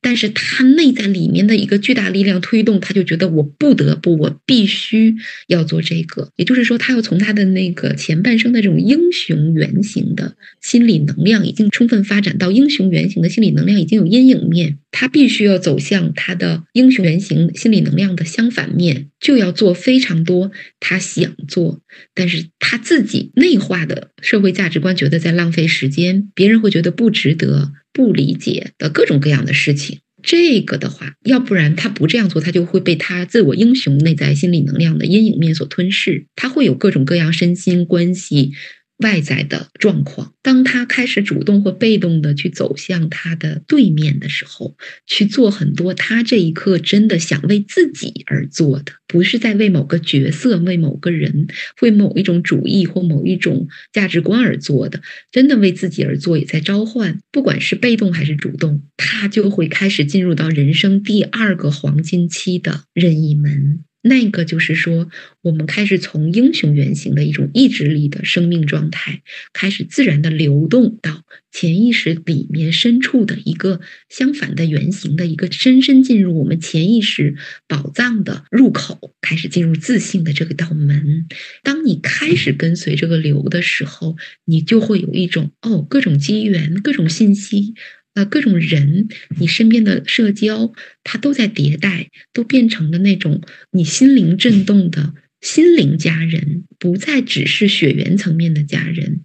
[0.00, 6.30] 但是他内在里面的一个巨大力量推动，他就觉得我不得不，我必须要做这个。
[6.36, 20.50] 也就是说，他要从他的那个前半生的这种英雄原型的心理能量已经充分发展到英雄原型的心理能量已经有阴影面，他必须要走向他的英雄原型心理能量的相反面，就要做非常多
[20.80, 21.80] 他想做，
[22.14, 27.72] 但是他自己内化的社会价值观觉得在浪费时间，别人会觉得不值得。
[27.98, 38.52] 不理解的各种各样的事情，这个的话，要不然他不这样做，他就会被他自我英雄内在心理能量的阴影面所吞噬，他会有各种各样身心关系。
[38.98, 51.46] 外在的状况，当他开始主动或被动的去走向他的对面的时候，去做很多他这一刻真的想为自己而做的，不是在为某个角色、为某个人、
[51.80, 55.00] 为某一种主义或某一种价值观而做的，
[55.30, 57.20] 真的为自己而做，也在召唤。
[57.30, 63.84] 不管是被动还是主动，他就会开始进入到人生第二个黄金期的任意门。
[64.00, 65.10] 那个就是说，
[65.42, 69.22] 我们开始从英雄原型的一种意志力的生命状态，
[69.52, 77.36] 开始自然的流动到潜意识里面深处的一个相反的原型的一个深深进入我们潜意识
[77.66, 81.26] 宝藏的入口，开始进入自信的这个道门。
[81.64, 87.74] 当你开始跟随这个流的时候，你就会有一种哦，各种机缘，各种信息。
[88.18, 89.06] 呃，各种人，
[89.38, 90.72] 你身边的社交，
[91.04, 99.20] 它都在迭代，都变成了那种你心灵震动的心灵家人，不再只是血缘层面的家人。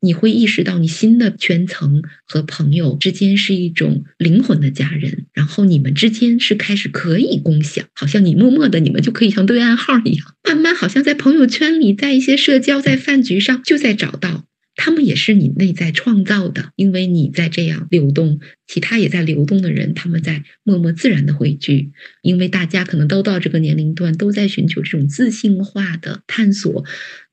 [0.00, 14.47] 你会意识到，你新的圈层和朋友之间是一种灵魂的家人，然后你们之间是开始可以共享，好像你默默的，你们就可以像对暗号一样，慢慢好像在朋友圈里，在一些社交，在饭局上就在找到。
[14.80, 21.90] 他们也是你内在创造的，因为你在这样流动，其他也在流动的人，他们在默默自然的汇聚。
[22.22, 26.84] 因为大家可能都到这个年龄段，都在寻求这种自信化的探索，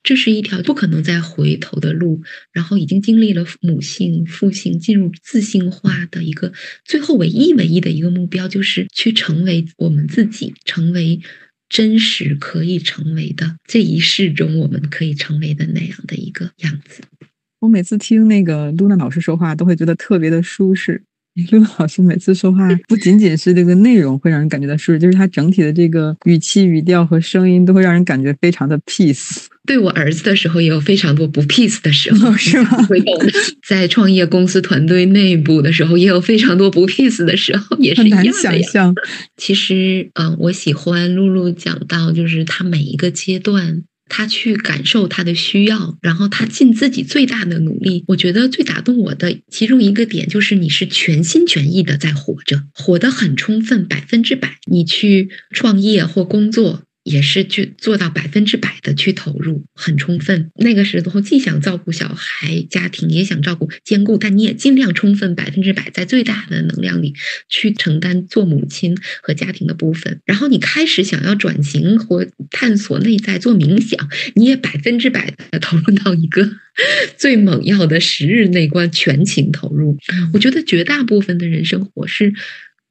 [0.02, 2.24] 这是一条不可能再回头的路。
[2.52, 6.52] 然后已经经历了母性、父性，进入自信化的一个
[6.84, 11.22] 最后唯一唯一的一个目标，就是去成为我们自己，成为
[11.70, 17.04] 真实可以成为的这一世中我们可以成为的那样的一个样子。
[17.60, 21.02] 我每次听那个露娜老师说话，都会觉得特别的舒适。
[21.52, 29.48] 露娜老师每次说话，不仅仅是这个内容会让人感觉到舒适，就是她整体的这个语气、语调和声音，都会让人感觉非常的 peace。
[29.68, 32.82] 对我儿子的时候，也有非常多不 peace 的时候，是吗？
[32.88, 33.06] 会有
[33.68, 38.32] 在创业公司团队内部的时候，也有非常多不 peace 的时候，也是一样的。
[38.32, 38.96] 想象。
[39.36, 43.84] 其实，嗯，我喜欢露露讲到，就是他每一个阶段。
[44.08, 48.04] 他去感受他的需要，然后他尽自己最大的努力。
[48.08, 54.58] 我觉得最打动我的其中一个点就是，你是全心全意的在活着，活得很充分，百分之百。
[54.70, 56.85] 你去创业或工作。
[57.06, 60.50] 也是去做到百分之百的去投入，很充分。
[60.56, 67.14] 那个时候既想照顾小孩、家庭，也想照顾兼顾，但你也尽量充分百分之百，在最大的能量里
[67.48, 70.20] 去承担做母亲和家庭的部分。
[70.26, 76.50] 然后你开始想要转型或探索内在做冥想，你也百分之百的投入到一个
[77.16, 79.96] 最猛药的十日内观，全情投入。
[80.34, 82.34] 我觉得绝大部分的人生活是。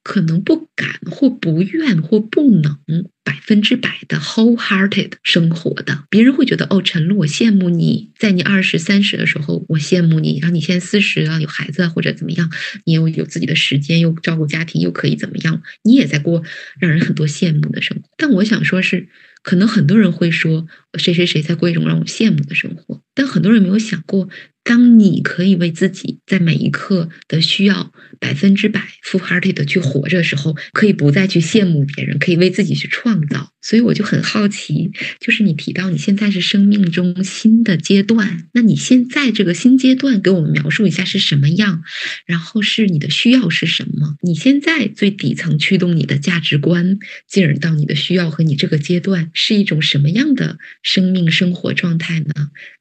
[0.05, 2.78] 可能不敢或不愿或不能
[3.24, 12.50] 百分之百的 wholehearted 生活的，别人会觉得哦，陈露，我羡慕你，在你二十三十的时候，我羡慕你，然后你现在四十了，有孩子或者怎么样，
[12.84, 16.42] 你又有自己的时间，又照顾家庭，又可以怎么样，你也在过
[16.78, 18.02] 让人很多羡慕的生活。
[18.18, 19.09] 但我想说，是
[19.42, 20.66] 可能很多人会说，
[20.99, 24.28] 谁谁谁在过一种让我羡慕的生活，但很多人没有想过。
[24.66, 33.53] 当你可以为自己在每一刻的需要百分之百 full hearted 的去活着的时候，可以不再去羡慕别人，可以为自己去创造。
[33.61, 34.90] 所以我就很好奇，
[35.20, 41.82] 就是你提到你现在是生命中新的阶段，那你现在这个新阶段给我们描述一下是什么样？
[42.24, 44.16] 然后是你的需要是什么？
[44.22, 52.32] 你现在最底层驱动你的价值观，进而到你的需要和你这个阶段是一种什么样的生命生活状态呢？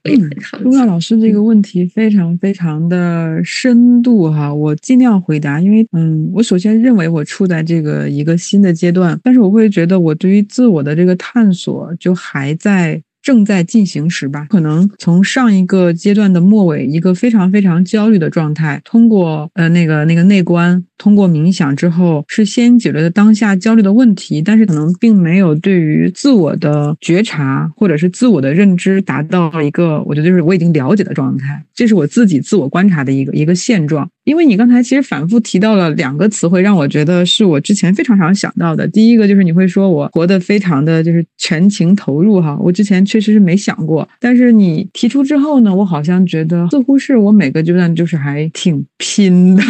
[0.03, 0.29] 嗯，
[0.61, 1.63] 陆娜老师这个问题。
[1.87, 31.63] 非常非常的深度哈，我尽量回答，因为嗯，我首先认为我处在这个一个新的阶段，但是我会觉得我对于自我的这个探索就还在正在进行时吧，可能从上一个阶段的末尾，一个非常非常焦虑的状态，通过呃那个那个内观通过冥想之后，是先解决了当下焦虑的问题，但是可能并没有对于自我的觉察或者是自我的认知达到一个，我觉得就是我已经了解的状态。
[31.73, 34.07] 这是我自己自我观察的一个一个现状。
[34.23, 38.87] 因为你刚才其实反复提到了两个词汇，让我觉得是我之前非常常想到的。
[38.87, 49.63] 第一个就是你会说我活得非常的就是全情投入哈，我之前确实是没想过，但是你提出之后呢，我好像觉得似乎是我每个阶段就是还挺拼的。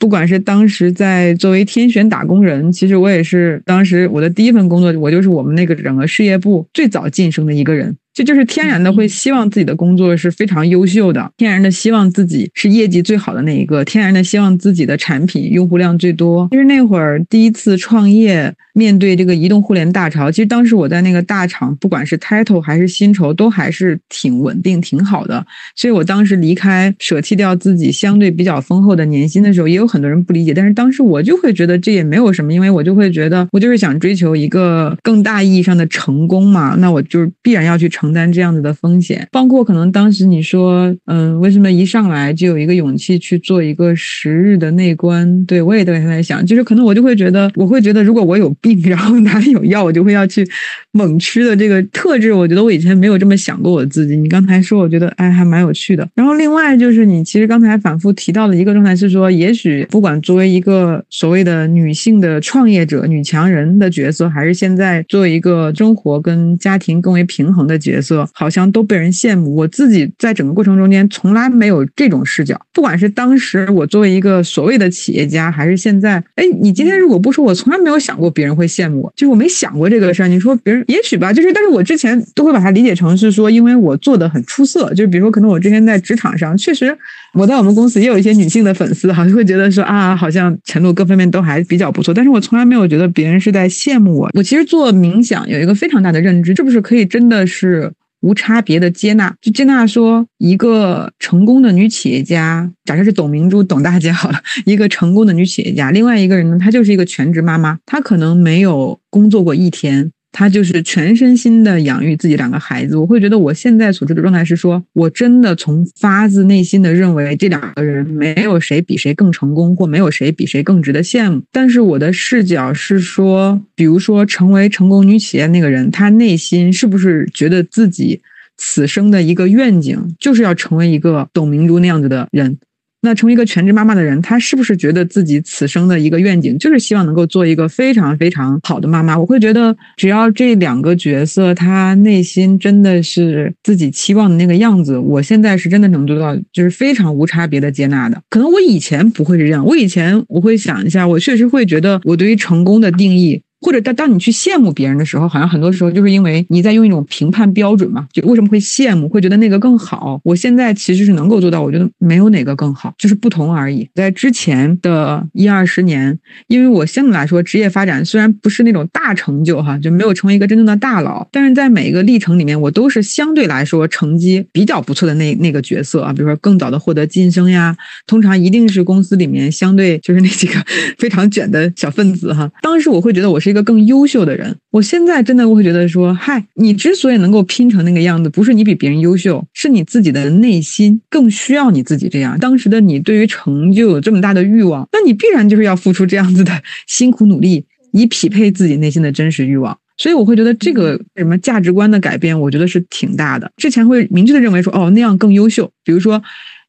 [0.00, 7.94] 不管是当时在作为天选打工人，其实我也是当时我的第一份工作，我就是我们那个整个事业部最早晋升的一个人。
[8.20, 16.46] 这就是天然的会希望自己的工作是非常优秀的，天然的希望自己是业绩最好的那一个，天然的希望自己的产品用户量最多。
[16.50, 25.42] 其实那会儿第一次创业，面对这个移动互联大潮，其实当时我在那个大厂，不管是 title 还是薪酬，都还是挺稳定、挺好的。
[25.74, 30.52] 所以我当时离开，舍弃掉自己相对比较丰厚的年薪的时候，也有很多人不理解。
[30.52, 45.44] 但是当时我就会觉得这也没有什么，因为我就会觉得我就是想追求一个更大意义上的成功嘛，那我就是必然要去承担这样子的风险，包括可能当时你说，嗯，为什么一上来就有一个勇气去做一个十日的内观？
[45.46, 50.44] 对我也在在想，就是可能我就会觉得，我会觉得如果我有病，然后哪里有药，我就会要去
[50.90, 52.32] 猛吃的这个特质。
[52.32, 54.16] 我觉得我以前没有这么想过我自己。
[54.16, 56.08] 你刚才说，我觉得哎，还蛮有趣的。
[56.16, 68.28] 然后另外就是你其实刚才反复提到的一个状态是说，也许不管作为一个所谓的女性的创业者、女强人的角色，还是现在作为一个生活跟家庭更为平衡的角角色。
[68.32, 69.54] 好像都被人羡慕。
[69.54, 72.60] 我自己在整个过程中间从来没有这种视角。
[72.72, 80.28] 不管是当时我作为一个所谓的企业家，还是现在，哎，你今天如果不说，我从来没有想过别人会羡慕我，就是我没想过这个事儿。
[80.28, 84.88] 你说别人也许吧，就是，但是我之前都会把它理解成是说，因为我做的很出色。
[84.90, 86.96] 就是比如说，可能我之前在职场上，确实
[87.34, 92.12] 我在我们公司也有一些女性的粉丝，好像会觉得说啊，好像陈露各方面都还比较不错。
[92.12, 94.30] 但是我从来没有觉得别人是在羡慕我。
[94.34, 97.92] 我其实做冥想有一个非常大的认知，是不是可以真的是。
[98.22, 110.12] 无差别的接纳，就接纳说一个成功的女企业家，假设是董明珠、董大姐好了，一个成功的女企业家，另外一个人呢，她就是一个全职妈妈，她可能没有工作过一天。
[110.32, 121.42] 他就是全身心的养育自己两个孩子，我会觉得我现在所处的状态是说，我真的从发自内心的认为这两个人没有谁比谁更成功，或没有谁比谁更值得羡慕。
[121.50, 128.20] 但是我的视角是说，比如说成为成功女企业那个人，她内心是不是觉得自己
[128.56, 132.58] 此生的一个愿景就是要成为一个董明珠那样子的人？
[133.02, 139.18] 那成为一个全职妈妈的人，她是不是觉得自己此生的一个愿景就是希望能够做一个非常非常好的妈妈？
[139.18, 148.20] 我会觉得，只要这两个角色，她内心真的是自己期望的那个样子，我现在是真的能做到，就是非常无差别的接纳的。
[148.28, 153.42] 可能我以前不会是这样，我以前我会想一下，我确实会觉得我对于成功的定义。
[153.60, 160.20] 或者当当你去羡慕别人的时候，好像很多时候就是因为你在用一种评判标准嘛，就为什么会羡慕，会觉得那个更好。
[160.24, 163.88] 我现在其实是能够做到，我觉得没有哪个更好，就是不同而已。
[163.94, 180.54] 在之前的一二十年，因为我相对来说职业发展虽然不是那种大成就哈，就没有成为一个真正的大佬，但是在每一个历程里面，我都是相对来说成绩比较不错的那那个角色啊，比如说更早的获得晋升呀，通常一定是公司里面相对就是那几个
[180.96, 182.50] 非常卷的小分子哈。
[182.62, 183.49] 当时我会觉得我是。
[183.50, 192.38] 一个更优秀的人，我现在真的我会觉得说，嗨，你之所以能够拼成那个样子，不是你比别人优秀，是你自己的内心更需要你自己这样。
[192.38, 199.76] 当时的你对于成就有这么大的欲望，那你必然就是要付出这样子的辛苦努力，以匹配自己内心的真实欲望。
[199.96, 203.50] 所以我会觉得这个什么价值观的改变，我觉得是挺大的。
[203.56, 206.22] 之前会明确的认为说，哦，那样更优秀，比如说。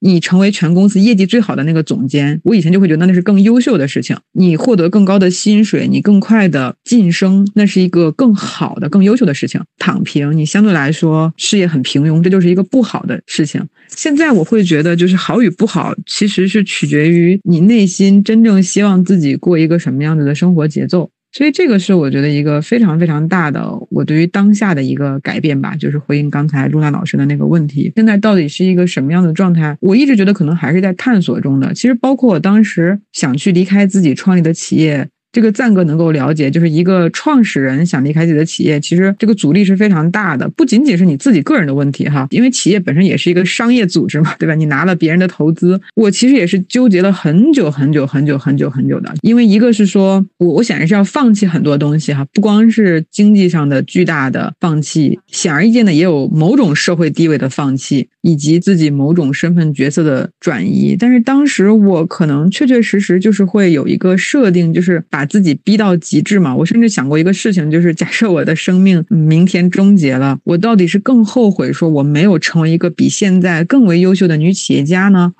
[0.03, 4.17] 你成为全公司业绩最好的那个总监，我以前就会觉得那是更优秀的事情。
[4.33, 9.61] 你获得更高的薪水，你更快的晋升，那是一个更好的、更优秀的事情。
[9.77, 13.63] 躺平，你相对来说事业很平庸，这就是一个不好的事情。
[13.89, 21.11] 现在我会觉得，就是好与不好，其实是取决于你内心真正希望自己过一个什么样子的生活节奏。
[21.31, 29.77] 所以这个是我觉得一个非常非常大的我对于当下的一个改变吧，就是回应刚才露娜老师的那个问题，现在到底是一个什么样的状态？
[29.79, 31.73] 我一直觉得可能还是在探索中的。
[31.73, 35.07] 其实包括我当时想去离开自己创立的企业。
[35.31, 44.55] 这个赞哥能够了解，就是一个创始人想离开自己的企业，其实这个阻力是非常大的，不仅仅是你自己个人的问题哈，因为企业本身也是一个商业组织嘛，对吧？
[44.55, 60.97] 你拿了别人的投资，我其实也是纠结了很久很久很久很久很久的，因为一个是说我我显然是要放弃很多东西哈，不光是经济上的巨大的放弃，显而易见的也有某种社会地位的放弃，以及自己某种身份角色的转移。
[60.99, 66.55] 但是当时我可能确确实实就是会有一个设定，就是把把自己逼到极致嘛。
[66.55, 75.33] 我甚至想过一个事情，就是假设我的生命明天终结了，我到底是更后悔说我没有成为一个比现在更为优秀的女企业家呢？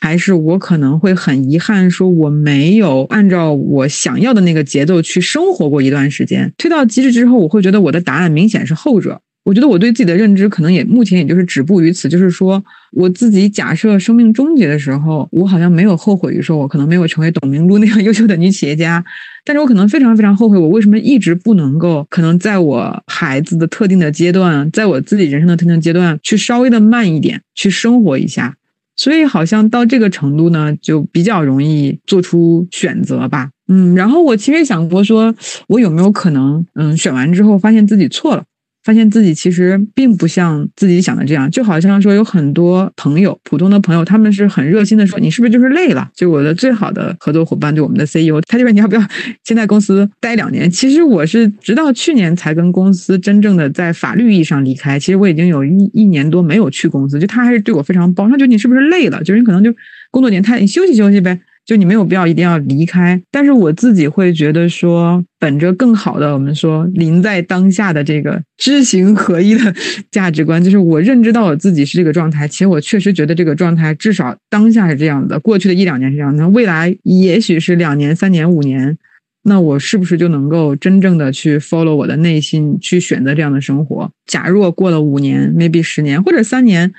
[0.00, 6.52] 还是我可能会很遗憾，说我没有按照我想要的那个节奏去生活过一段时间。
[6.58, 9.20] 推到极致之后，我会觉得我的答案明显是后者。
[9.48, 19.02] 我觉得我对自己的认知可能也目前也就是止步于此，就是说我自己假设生命终结的时候，我好像没有后悔于说我可能没有成为董明珠那样优秀的女企业家，
[19.46, 28.54] 但是我可能非常非常后悔，我为什么一直不能够可能在我孩子的特定的阶段，在我自己人生的特定阶段去稍微的慢一点去生活一下。
[28.96, 33.48] 所以好像到这个程度呢，就比较容易做出选择吧。
[33.68, 35.34] 嗯，然后我其实想过，说
[35.68, 38.44] 我有没有可能，嗯，选完之后发现自己错了。
[38.88, 49.02] 发现自己其实并不像自己想的这样，就好像说有很多朋友，普通的朋友，他们是很热心的说：“你是不是就是累了？”就我的最好的合作伙伴，对我们的 CEO，他就说：“你要不要
[49.44, 54.98] 先在公司待两年？”其实我是直到去年才跟公司真正的在法律意义上离开。
[54.98, 58.26] 其实我已经有一一年多没有去公司，就他还是对我非常包。
[58.26, 59.22] 他觉得你是不是累了？
[59.22, 59.70] 就是你可能就
[60.10, 61.38] 工作年太，你休息休息呗。
[61.68, 69.74] 就你没有必要一定要离开，但是我自己会觉得说，本着更好的，我们说临在当下的这个知行合一的
[70.10, 78.96] 价值观，就是我认知到我自己是这个状态，其实我确实觉得这个状态至少当下是这样的，过去的一两年是这样的，未来也许是两年、三年、五年，
[79.42, 84.10] 那我是不是就能够真正的去 follow 我的内心，去选择这样的生活？
[84.24, 86.94] 假若过了五年，maybe 十年或者三年。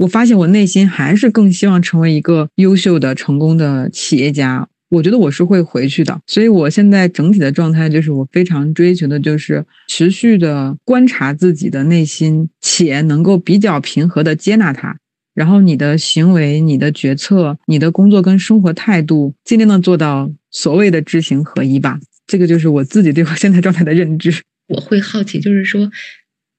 [0.00, 4.66] 我发现我内心还是更希望成为一个优秀的、成功的企业家。
[4.88, 14.96] 我觉得我是会回去的，所以我现在整体的状态就是我非常追求的，就是持续的观察自己的内心，且能够比较平和的接纳它。
[15.34, 22.00] 然后你的行为、你的决策、你的工作跟生活态度，尽量的做到所谓的知行合一吧。
[22.26, 24.34] 这个就是我自己对我现在状态的认知。
[24.68, 25.92] 我会好奇，就是说。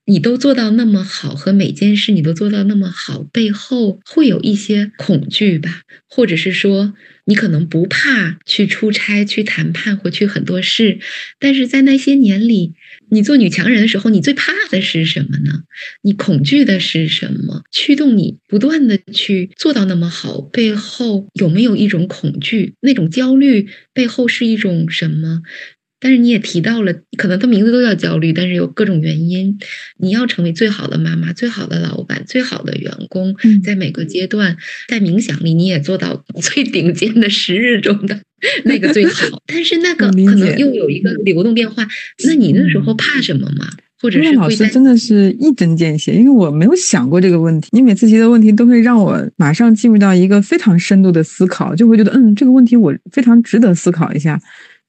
[0.06, 5.82] 你都做到那么好，和每件事你都做到那么好，背后会有一些恐惧吧？
[6.10, 6.94] 或者是说，
[7.26, 11.00] 你可能不怕去出差、去谈判或去很多事，
[11.40, 12.74] 但是在那些年里，
[13.10, 15.64] 你做女强人的时候，你最怕的是什么呢？
[16.02, 17.64] 你恐惧的是什么？
[17.72, 22.74] 驱动你不断的去做到那么好，背后有没有一种恐惧？
[22.82, 25.44] 那种焦虑背后是一种什么？
[26.02, 29.60] 但是你也提到了，可能他名字都叫焦虑，但是有各种原因。
[30.00, 38.20] 你要成为最好的妈妈、最好的老板、最好的员工，在每个阶段，在冥想里你也做到 最顶尖的十日中的
[38.66, 39.40] 那个最好。
[39.46, 41.88] 但是那个可能又有一个流动变化。
[42.26, 43.70] 那你那时候怕什么吗？
[44.02, 47.70] 或者是老师真的是一针见血，因为我没有想过这个问题。
[47.72, 54.42] 你每次提的问题都会让我马上进入到一个非常深度的思考，就会觉得嗯，这个问题我非常值得思考一下。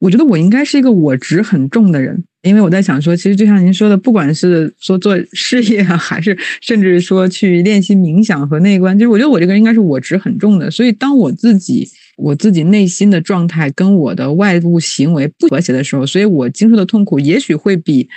[0.03, 10.69] 我觉得我应该是一个我执很重的人，因为我在想说，其实就像您说的，不管是说做事业啊，还是甚至说去练习冥想和内观，就是我觉得我这个人应该是我执很重的。
[10.69, 18.09] 所以当我自己我自己内心的状态跟我的外部行为不和谐的时候，所以我经受的痛苦也许会比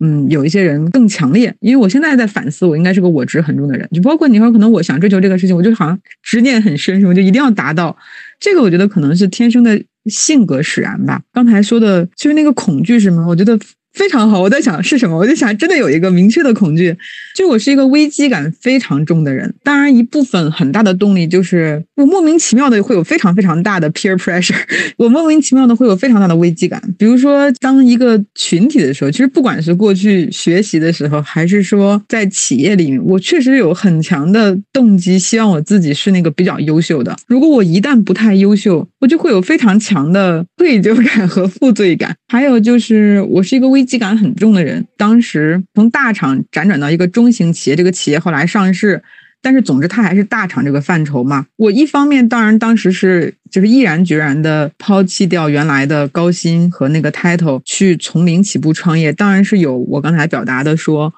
[0.00, 1.54] 嗯有一些人更强烈。
[1.60, 3.88] 因为我现在在反思，我应该是个我执很重的人。
[3.94, 7.14] 就包括你说，可能我想追求这个事情，我就好像执念很深，是吗？
[7.14, 7.96] 就一定要达到
[8.38, 9.82] 这个，我觉得可能是天生的。
[10.06, 11.22] 性格使然吧。
[11.32, 13.26] 刚才说的就是那个恐惧，是吗？
[13.26, 13.58] 我觉得。
[13.92, 16.96] 非常好，我在想是什么，我就想真的有一个明确的恐惧，
[17.36, 19.54] 就我是一个危机感非常重的人。
[19.62, 24.56] 当然，一部分很大的动力就是我莫名其妙的会有非常非常大的 peer pressure，
[24.96, 26.82] 我莫名其妙的会有非常大的危机感。
[26.98, 37.14] 比如说，当一个群体的时候，其实不管是过去学习的时候，还是说在企业里面，我确实有很强的动机，希望我自己是那个比较优秀的。
[37.26, 42.16] 如果我一旦不太优秀，我就会有非常强的愧疚感和负罪感。
[42.28, 43.81] 还有就是，我是一个危。
[43.82, 49.02] 危机感很重的人，当时从大厂辗转到一个中型企业，这个企业后来上市，
[49.42, 51.46] 但是总之它还是大厂这个范畴嘛。
[51.56, 61.12] 我一方面当然当时是就是毅然决然的抛弃掉原来的高薪和那个 title，去从零起步创业，当然是有我刚才表达的说，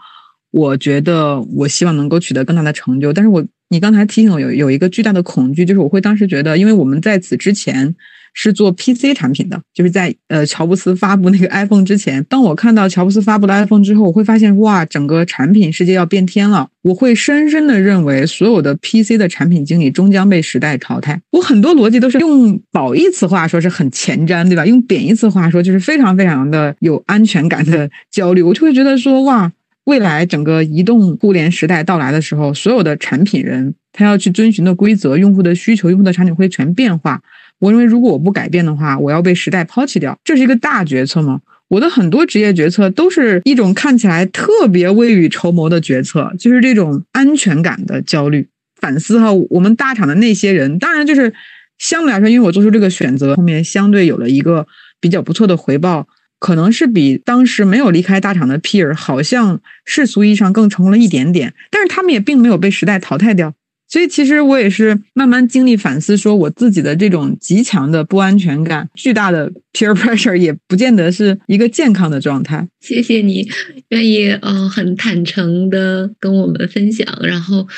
[0.50, 3.12] 我觉得我希望能够取得更大的成就。
[3.12, 7.94] 但是我你刚才提醒我有有一个巨大的恐惧，就是我会当时觉得，因为我们在此之前。
[8.34, 16.68] 是做 PC 产品的，就是在呃乔布斯发布那个 iPhone 之前，当我看到乔布斯发布了 iPhone 之后，我会发现哇，整个产品世界要变天了。
[16.82, 21.18] 我会深深的认为，所有的 PC 的产品经理终将被时代淘汰。
[21.30, 24.66] 我很多逻辑都是用褒义词话说是很前瞻，对吧？
[24.66, 28.42] 用贬义词话说就是非常非常的有安全感的焦虑。
[28.42, 29.50] 我就会觉得说哇，
[29.84, 37.22] 未来整个移动互联时代到来的时候，所有的产品人他要去遵循的规则、用户的需求、用户的场景会全变化。
[37.64, 41.40] 我认为，如果我不改变的话，我要被时代抛弃掉，这是一个大决策吗？
[41.68, 48.46] 我的很多职业决策都是一种看起来特别未雨绸缪的决策，就是这种安全感的焦虑。
[48.78, 51.32] 反思哈，我们大厂的那些人，当然就是
[51.78, 54.66] 相对来说，因为我做出这个选择，后面相对有了一个
[55.00, 56.06] 比较不错的回报，
[56.38, 63.54] 可能是比当时没有离开大厂的 peer 好像世俗意义上更成功了一点点，但是他们也并没有被时代淘汰掉。
[63.94, 72.66] 所以，其实我也是慢慢经历反思，说我自己的这种极强的不安全感、巨大的 peer pressure，也不见得是一个健康的状态。
[72.80, 73.48] 谢谢你
[73.90, 77.06] 愿意呃很坦诚的跟我们分享。
[77.22, 77.68] 然后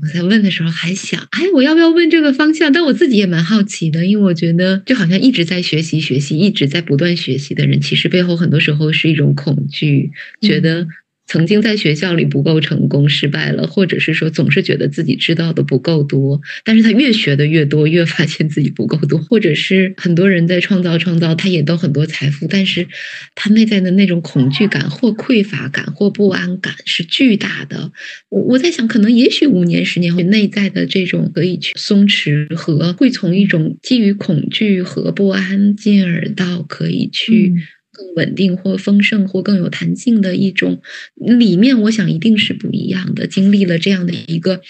[0.00, 2.72] 我在问的时候还想，哎，我要不要问这个方向？
[2.72, 10.10] 但我自己也蛮好奇的，因为我觉得就好像一直在学习、学习、一直在不断学习的人，其实背后很多时候是一种恐惧，
[10.40, 10.88] 觉得。
[11.26, 22.86] 曾经在学校里不够成功，失败了，或者是说总是觉得自己知道的不够多，但是他越学的越多，越发现自己不够多，或者是很多人在创造创造，他也都很多财富，但是
[23.34, 27.92] 他内在的那种恐惧感或匮乏感或不安感是巨大的。
[28.28, 37.54] 我我在想，可能也许五年十年后，内在的这种可以去松弛和会从一种基于恐惧和不安，进而到可以去。
[37.96, 40.80] 更稳定或丰盛或更有弹性的一种
[41.14, 43.26] 里面，我想一定是不一样的。
[43.26, 44.60] 经历了这样的一个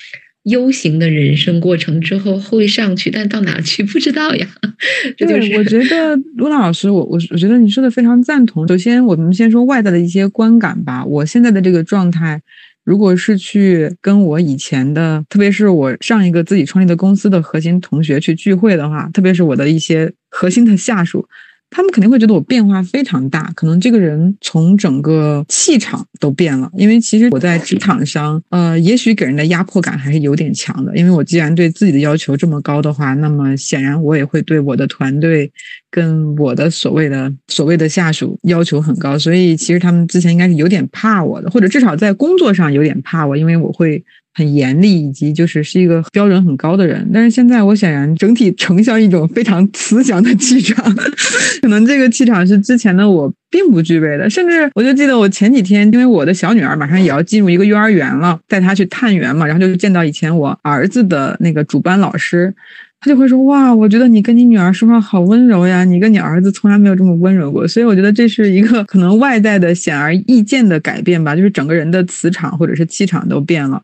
[0.44, 4.46] U 型的人生过程之后，会上去，但到哪去不知道呀。
[5.16, 8.68] 对，我觉得卢娜老师，我我我觉得你说的非常赞同。
[8.68, 11.04] 首先，我们先说外在的一些观感吧。
[11.04, 12.40] 我现在的这个状态，
[12.84, 21.28] 如果是去跟我以前的，特别是我上一个自己创立的公司的核心同学去聚会的话，特别是我的一些核心的下属。
[21.70, 26.70] 他们肯定会觉得我变化非常大，可能这个人从整个气场都变了。
[26.74, 30.96] 因为其实我在职场上，呃，也许给人的压迫感还是有点强的。
[30.96, 35.50] 因为我既然对自己的要求这么高的话，那么显然我也会对我的团队
[35.90, 39.18] 跟我的所谓的所谓的下属要求很高。
[39.18, 44.02] 所以其实他们之前应该是有点怕我的，或者至少在工作上有点怕我，因为我会。
[44.36, 50.84] 很严厉，以及就是是一个标准很高的人，但是现在我显然整体呈现一种非常慈祥的气场，
[51.62, 54.28] 可能这个气场是之前的我并不具备的。
[54.28, 62.54] 甚至我就记得我前几天，因为我的小女儿马上也要进入一个幼儿园了，带她去探园嘛，然后就见到以前我儿子的那个主班老师，
[63.00, 73.80] 他就会说：“哇，我觉得你跟你女儿说话好温柔呀，你跟你儿子从来没有这么温柔过。”所以我觉得这是一个 可能外在的显而易见的改变吧，就是整个人的磁场或者是气场都变了。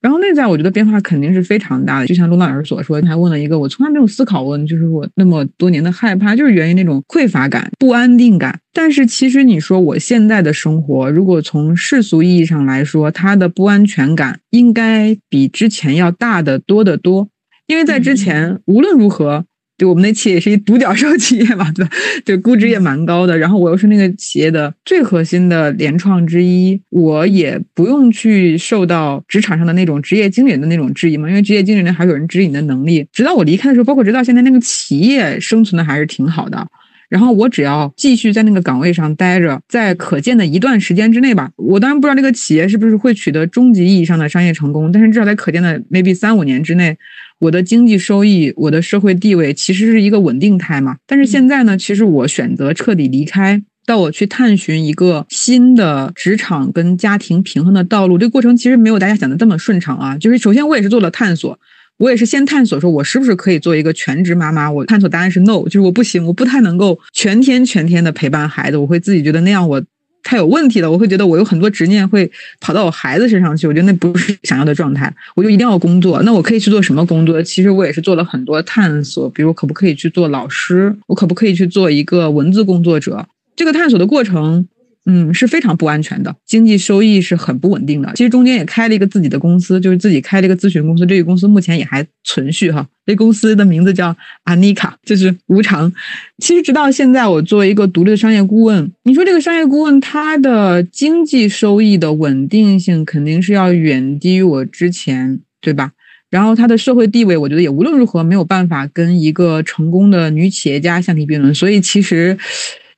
[0.00, 2.06] 然后内在，我觉得变化肯定是非常大的。
[2.06, 8.60] 就像陆老师所说，还问了一个我从来没有思考过，就是我那么多年的害怕，就是源于那种匮乏感、不安定感。
[8.72, 17.28] 但是其实你说我现在的生活，如果从世俗意义上来说，它的不安全感应该比之前要大得多得多，
[17.66, 19.44] 因为在之前无论如何。
[19.78, 21.90] 对我们那企业也是一独角兽 企业嘛，对吧？
[22.24, 23.36] 对，估值也蛮高的。
[23.36, 33.06] 然后我又是那个企业的最核心的联创之一，我也不用去受到职场上的那种职业经理人的那种质疑嘛，因为职业经理人还有人指引的能力。
[33.12, 36.66] 直到我离开的时候，包括直到现在，那个企业生存的还是挺好的。
[37.08, 46.96] 然后我只要继续在那个岗位上待着，在可见的一段时间之内吧，我当然不知道这个企业是不是会取得终极意义上的商业成功，但是至少在可见的 maybe 三五年之内。
[47.38, 50.96] 我的经济收益，我的社会地位其实是一个稳定态嘛。
[51.06, 60.16] 但是现在呢，其实我选择彻底离开，到我去探寻一个新的职场跟家庭平衡的道路，这个过程其实没有大家想的这么顺畅啊。
[60.16, 61.58] 就是首先我也是做了探索，
[61.98, 64.70] 我也是先探索说，我是不是可以做一个全职妈妈？
[64.70, 69.82] 我探索答案是 no，就是我不行，我不太能够全天全天的陪伴孩子，我会自己觉得那样我。
[70.26, 72.28] 太有问题了，我会觉得我有很多执念会
[72.60, 76.20] 跑到我孩子身上去，我觉得那不是想要的状态，我就一定要工作。
[76.24, 77.40] 那我可以去做什么工作？
[77.40, 83.24] 其实我也是做了很多探索，比如可不可以去做老师，我可不可以去做一个文字工作者？
[83.54, 84.66] 这个探索的过程，
[85.08, 88.10] 嗯，是非常不安全的，经济收益是很不稳定的。
[88.16, 92.84] 其实中间也开了一个自己的公司，就是自己开了一个咨询公司，这个公司目前也还存续哈。
[93.06, 95.92] 这公司的名字叫阿妮卡，就是无偿。
[96.38, 105.92] 其实直到现在，我作为一个独立的商业顾问，你说这个商业顾问他的经济收益的稳定性肯定是要远低于我之前，对吧？
[106.30, 111.54] 然后他的社会地位，我觉得也无论如何没有办法跟一个成功的女企业家相提并论。
[111.54, 112.36] 所以其实。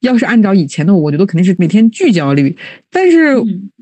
[0.01, 2.55] 要是按照以前的我，我觉得肯定是每天巨焦虑。
[2.91, 3.37] 但是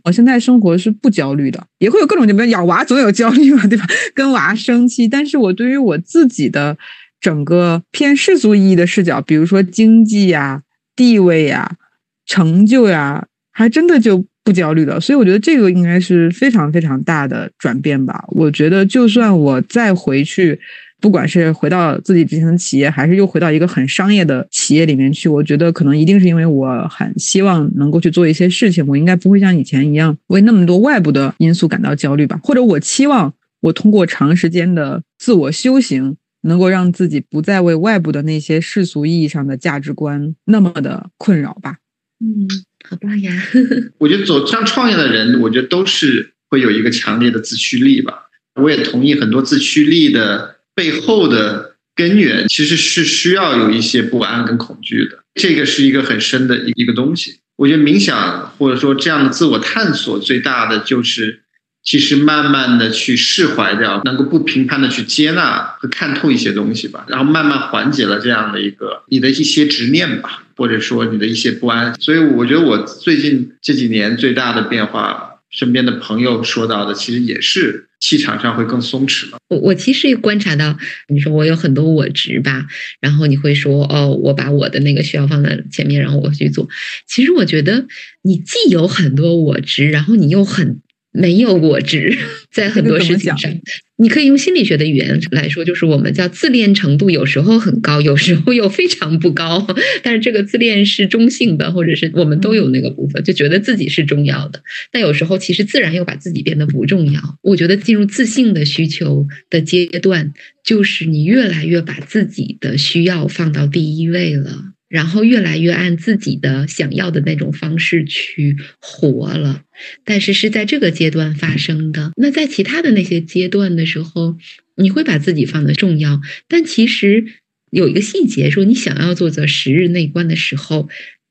[0.05, 3.85] 我现在生活是不焦虑的，也会有各种，就比如养娃总有焦虑嘛， 对吧？
[4.15, 5.07] 跟娃生气。
[5.07, 6.77] 但是我对于我自己的
[7.21, 10.63] 整个偏世俗意义的视角，比如说经济呀、
[10.95, 11.77] 地位呀、
[12.25, 14.99] 成就呀，还真的就不焦虑了。
[15.01, 18.25] 所以我觉得这个应该是非常非常大的转变吧。
[18.29, 20.59] 我觉得就算我再回去。
[21.01, 32.41] 不管是回到自己之前的企业，还是又回到一个很商业的企业里面去，我觉得可能一定是因为我很希望能够去做一些事情，我应该不会像以前一样为那么多外部的因素感到焦虑吧？
[32.43, 41.77] 或者我期望我通过长时间的自我修行，能够让自己不再为外部的那些世俗意义上的价值观那么的困扰吧？
[42.21, 42.49] 嗯，
[42.89, 43.31] 好棒呀！
[44.01, 48.31] 我觉得走向创业的人，我觉得都是会有一个强烈的自驱力吧。
[48.55, 50.56] 我也同意很多自驱力的。
[50.77, 57.39] 背后的根源其实是需要有一些不安跟恐惧的，这个是一个很深的一一个东西。
[57.57, 61.41] 我觉得冥想或者说这样的自我探索，最大的就是
[61.83, 71.99] 其实慢慢的去释怀掉，能够不评判的去接纳和看透一些东西吧，然后慢慢缓解了这样的一个你的一些执念吧，或者说你的一些不安。
[71.99, 75.33] 所以我觉得我最近这几年最大的变化。
[75.49, 79.39] 身边的朋友说到的，其实也是气场上会更松弛了。
[79.49, 80.79] 我我其实也观察到，
[81.09, 82.65] 你说我有很多我执吧，
[83.01, 86.69] 然后你会说哦，我把我的那个需要放在前面，然后我去做。
[87.05, 87.85] 其实我觉得
[88.23, 90.81] 你既有很多我执，然后你又很。
[91.17, 92.17] 没有我执，
[92.53, 93.51] 在很多事情上，
[93.97, 99.67] 你可以用心理学的语言来说，就是我们叫自恋程度，有时候很高，有时候又非常不高。
[100.05, 104.63] 但是这个自恋是中性的，或者是我们都有那个部分，就觉得自己是重要的。
[104.93, 107.39] 但有时候其实自然又把自己变得不重要。
[107.43, 114.76] 我觉得进入自信的需求的阶段，就是你越来越把自己的需要放到第一位了。
[114.97, 119.61] 然后越来越按自己的想要的那种方式去活了，
[120.07, 122.13] 但是是在这个阶段发生的。
[122.17, 124.39] 那在其他的那些阶段的时候，
[124.75, 127.27] 你会把自己放的重要，但其实
[127.71, 130.89] 有一个细节，说你想要做则十日内观的时候。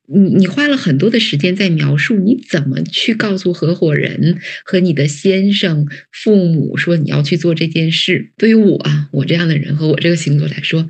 [0.07, 8.29] 你你花了很多的时间在描述你怎么去告诉合伙人和你的先生、父母说你要去做这件事。
[8.37, 8.79] 对于我，
[9.11, 10.87] 我这样的人和我这个星座来说，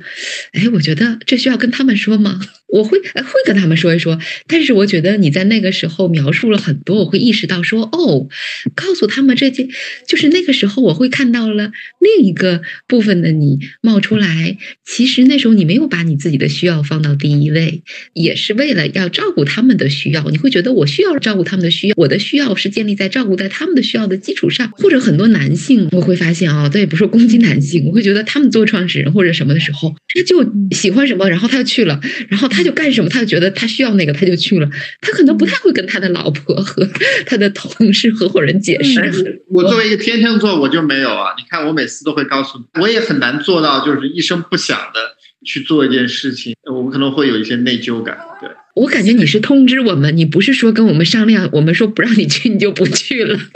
[0.52, 2.38] 哎，我觉得这需要跟他们说吗？
[2.68, 8.28] 我会会跟他们说一说，但是我觉得你在那个时候描述了很多，我会意识到说，哦，
[8.74, 9.68] 告诉他们这件，
[10.06, 14.58] 就是那个时候我会看到了另一个部分的你冒出来。
[14.84, 20.28] 其实那时候你没有把你自己的需要放到第一位，也是为了要照顾他们的需要。
[20.30, 24.70] 你会觉得我需要照顾他们的需要，我的需要是建立在照顾在他们的需要的基础上。
[24.72, 32.55] 或者很多男性，我会发现啊，这也不是攻击男性，我会觉得他们做创始人或者什么的时候，他就喜欢什么，然后他就去了，然后他。
[32.56, 33.08] 他就干什么？
[33.10, 34.68] 他就觉得他需要那个，他就去了。
[35.02, 36.88] 他可能不太会跟他的老婆和
[37.26, 39.42] 他的同事、合伙人解释。
[39.50, 41.34] 我作为一个天秤座，我就没有啊。
[41.36, 46.54] 你看，我每次都会告诉你，我也很难做到，就是一声不响的去做一件事情。
[46.64, 48.16] 我们可能会有一些内疚感。
[48.40, 53.38] 对我感觉你是通知我们，你不是说跟我们商量，我们说不让你去，你就不去了。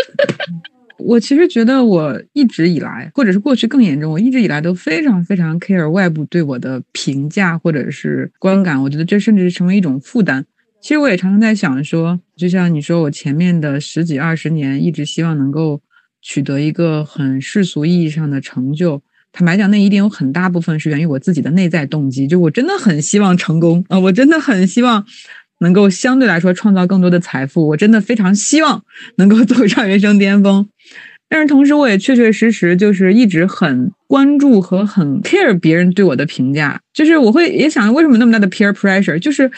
[1.02, 8.82] 我其实觉得，我一直以来，或者是过去更严重，我一直以来都非常非常 care 外部对我的评价或者是观感。
[8.82, 10.44] 我觉得这甚至是成为一种负担。
[10.80, 15.80] 其实我也常常在想，说就像你说，我前面的十几二十年一直希望能够
[16.22, 19.02] 取得一个很世俗意义上的成就。
[19.32, 25.04] 坦白讲，那一定有很大部分是源于我自己的内在动机，就我真的很希望成功啊，我真的很希望。
[25.62, 28.82] 能够相对来说创造更多的财富，我真的非常希望
[29.16, 30.66] 能够走上人生巅峰。
[31.30, 36.78] 但是同时，我也确确实实就是一直很关注和很 care 别人对我的评价。
[36.92, 39.16] 就是我会也想，为什么那么大的 peer pressure？
[39.18, 39.48] 就是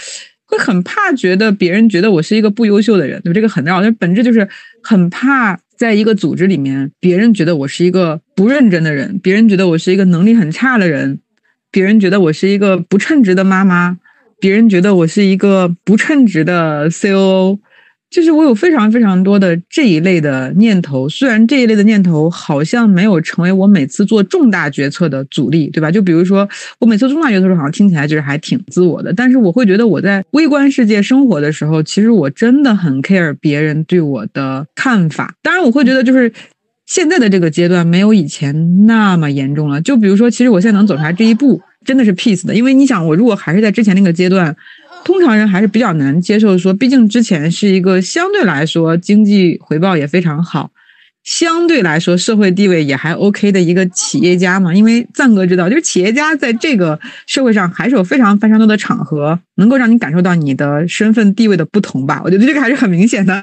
[0.44, 3.32] 会很怕觉得别人觉得我是一个不优秀的人，对？
[3.32, 4.46] 这个很绕，但本质就是
[4.82, 11.20] 很怕在一个组织里面，别人觉得我是一个不认真的人，别人觉得我是一个能力很差的人，
[11.70, 13.96] 别人觉得我是一个不称职的妈妈。
[14.38, 17.60] 别人觉得我是一个不称职的 COO，
[18.12, 25.90] 就是我有非常非常多的这一类的念头，虽然这一类的念头好像没有成为我每次做重大决策的阻力，对吧？
[25.90, 26.46] 就比如说
[26.78, 35.34] 我每次重大决策的时候，好像听起来就是还挺自我的，但是我会觉得我在微观世界生活的时候，其实我真的很 care 别人对我的看法。
[35.40, 36.30] 当然，我会觉得就是
[36.84, 39.80] 现在的这个阶段没有以前那么严重了。
[39.80, 44.54] 就比如说，其实我现在能走出来这一步，真的是 peace 的，因为你想，我如果还是在之前那个阶段。
[45.04, 50.70] 通常人还是比较难接受，说毕竟之前是一个相对来说经济回报也非常好，
[51.24, 54.74] 相对来说社会地位也还 OK 的一个企业家嘛。
[54.74, 62.20] 因为赞哥知道，就是企业家在这个社会上还是有非常非常多的场合能够让你感受到你的身份地位的不同吧。
[62.24, 63.42] 我觉得这个还是很明显的，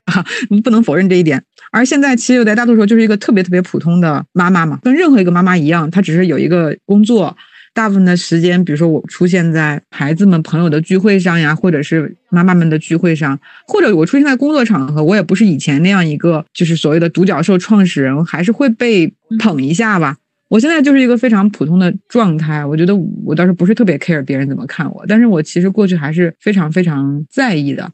[0.49, 1.43] 你 不能否认这一点。
[1.71, 7.37] 而现在其实我在大多数就是一个特别特别普通的妈妈嘛，跟任何一个妈妈一样，她只是有一个工作。
[7.79, 20.17] 大部分的时间，比如说我出现在孩子们朋友的聚会上呀，或者是妈妈们的聚会上，或者我出现在工作场合，我也不是以前那样一个就是所谓的独角兽创始人，还是会被捧一下吧。
[20.49, 27.89] 我现在就是一个非常普通的状态，我觉得我倒是不是特别 care 别人怎么看我，但是我其实过去还是非常非常在意的。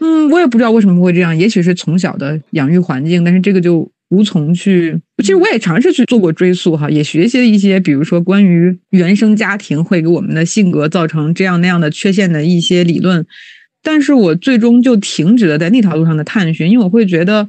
[0.00, 3.88] 嗯，我也不知道为什么会这样，也许是从小的养育环境，但是这个就。
[4.10, 13.26] 无从去，其实我也尝试去做过追溯哈，也学习了一些，比如说关于原生家庭会给我们的性格造成这样那样的缺陷的一些理论，
[13.82, 17.46] 但是我最终就停止了在那条路上的探寻，因为我会觉得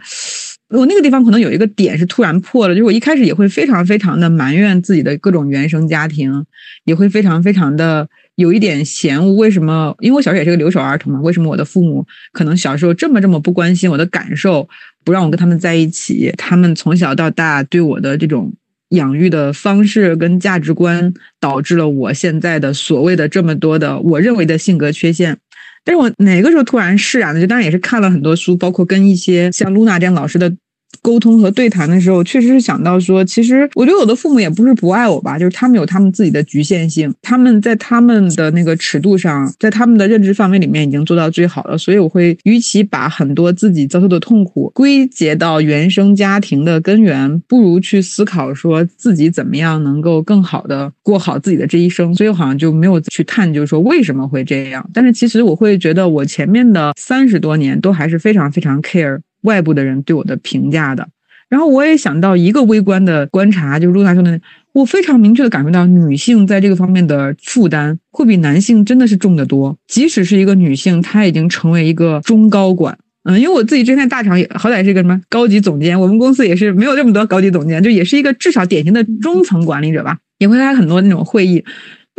[0.69, 6.45] 我那个地方可能有一个点是突然破了，就是我一开始也会非常非常的埋怨自己的各种原生家庭，
[6.83, 9.95] 也会非常非常的有一点嫌恶，为什么？
[10.01, 14.67] 因为我小时候也是个留守儿童嘛，为什么我的父母可能小时候这么这么不关心我的感受？
[15.03, 18.53] 不让我跟他们在一起，他们从小到大对我的这种
[18.89, 25.37] 养育的方式跟价值观，导致了我现在的所谓的这么多的我认为的性格缺陷。
[25.83, 27.39] 但是我哪个时候突然释然了？
[27.41, 30.55] 就当然也是看了很多书，包括跟一些像露娜这样老师的。
[31.01, 41.77] 沟通和对谈的时候，确实是想到说，其实我觉得我的父母也不是不爱我吧，就是他们有他们自己的局限性，他们在他们的那个尺度上，在他们的认知范围里面已经做到最好了。
[41.77, 52.13] 所以我会，与其把很多自己遭受的痛苦归结到原生家庭的根源，不如去思考说自己怎么样能够更好的过好自己的这一生。
[52.15, 54.87] 所以我好像就没有去探究说为什么会这样。
[54.93, 59.19] 但是其实我会觉得，我前面的三十多年都还是非常非常 care。
[59.41, 61.07] 外部的人对我的评价的，
[61.49, 64.39] 然后我也想到一个微观的观察，就是露娜说的，
[64.73, 69.77] 我非常明确的感受到女性在这个方面的负担会比男性真的是重得多。
[69.87, 81.63] 即使是一个女性，她已经成为一个中高管，嗯，因为我自己之前大厂也好歹是一个什么高级总监，我们公司也是没有这么多高级总监，就也是一个至少典型的中层管理者吧，也会开很多那种会议。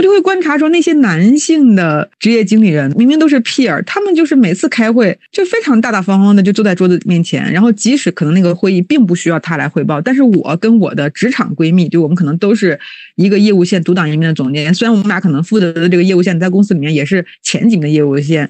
[0.00, 12.80] 我就会观察说，那些男性的职业经理人明明都是 peer，他们就是每次开会就非常大大方方的就坐在桌子面前，然后即使可能那个会议并不需要他来汇报，但是我跟我的职场闺蜜，就我们可能都是
[13.16, 18.48] 一个业务线独当一面的总监，虽然我们俩可能负责的这个业务线在公司里面也是前几名的业务线。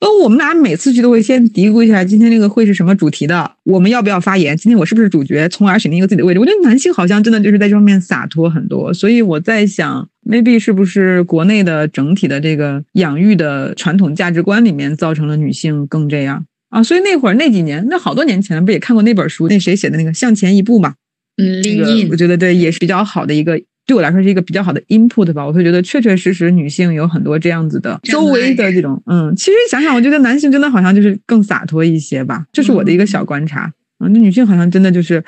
[0.00, 3.52] 呃，我们俩每次去都会先嘀咕一下，今天这个会是什么主题的？
[3.64, 4.54] 我们要不要发言？
[4.54, 5.48] 今天我是不是主角？
[5.48, 6.40] 从而选定一个自己的位置。
[6.40, 16.82] 我觉得男性好像真的就是在这方面洒脱很多，所以我在想，maybe 是不是国内的整体的这个养育的传统价值观里面造成了女性更这样啊？
[16.82, 19.48] 所以那会儿那几年，那好多年前不也看过那本书？
[19.48, 20.94] 那谁写的那个《向前一步》嘛？
[21.38, 23.58] 嗯，那个我觉得对，也是比较好的一个。
[23.86, 35.22] 对我来说是一个比较好的 input 吧，我会觉得确确实实女性有很多这样子的周围的这种，嗯，其实想想，我觉得男性真的好像就是更洒脱一些吧，这是我的一个小观察，嗯，那女性好像真的就是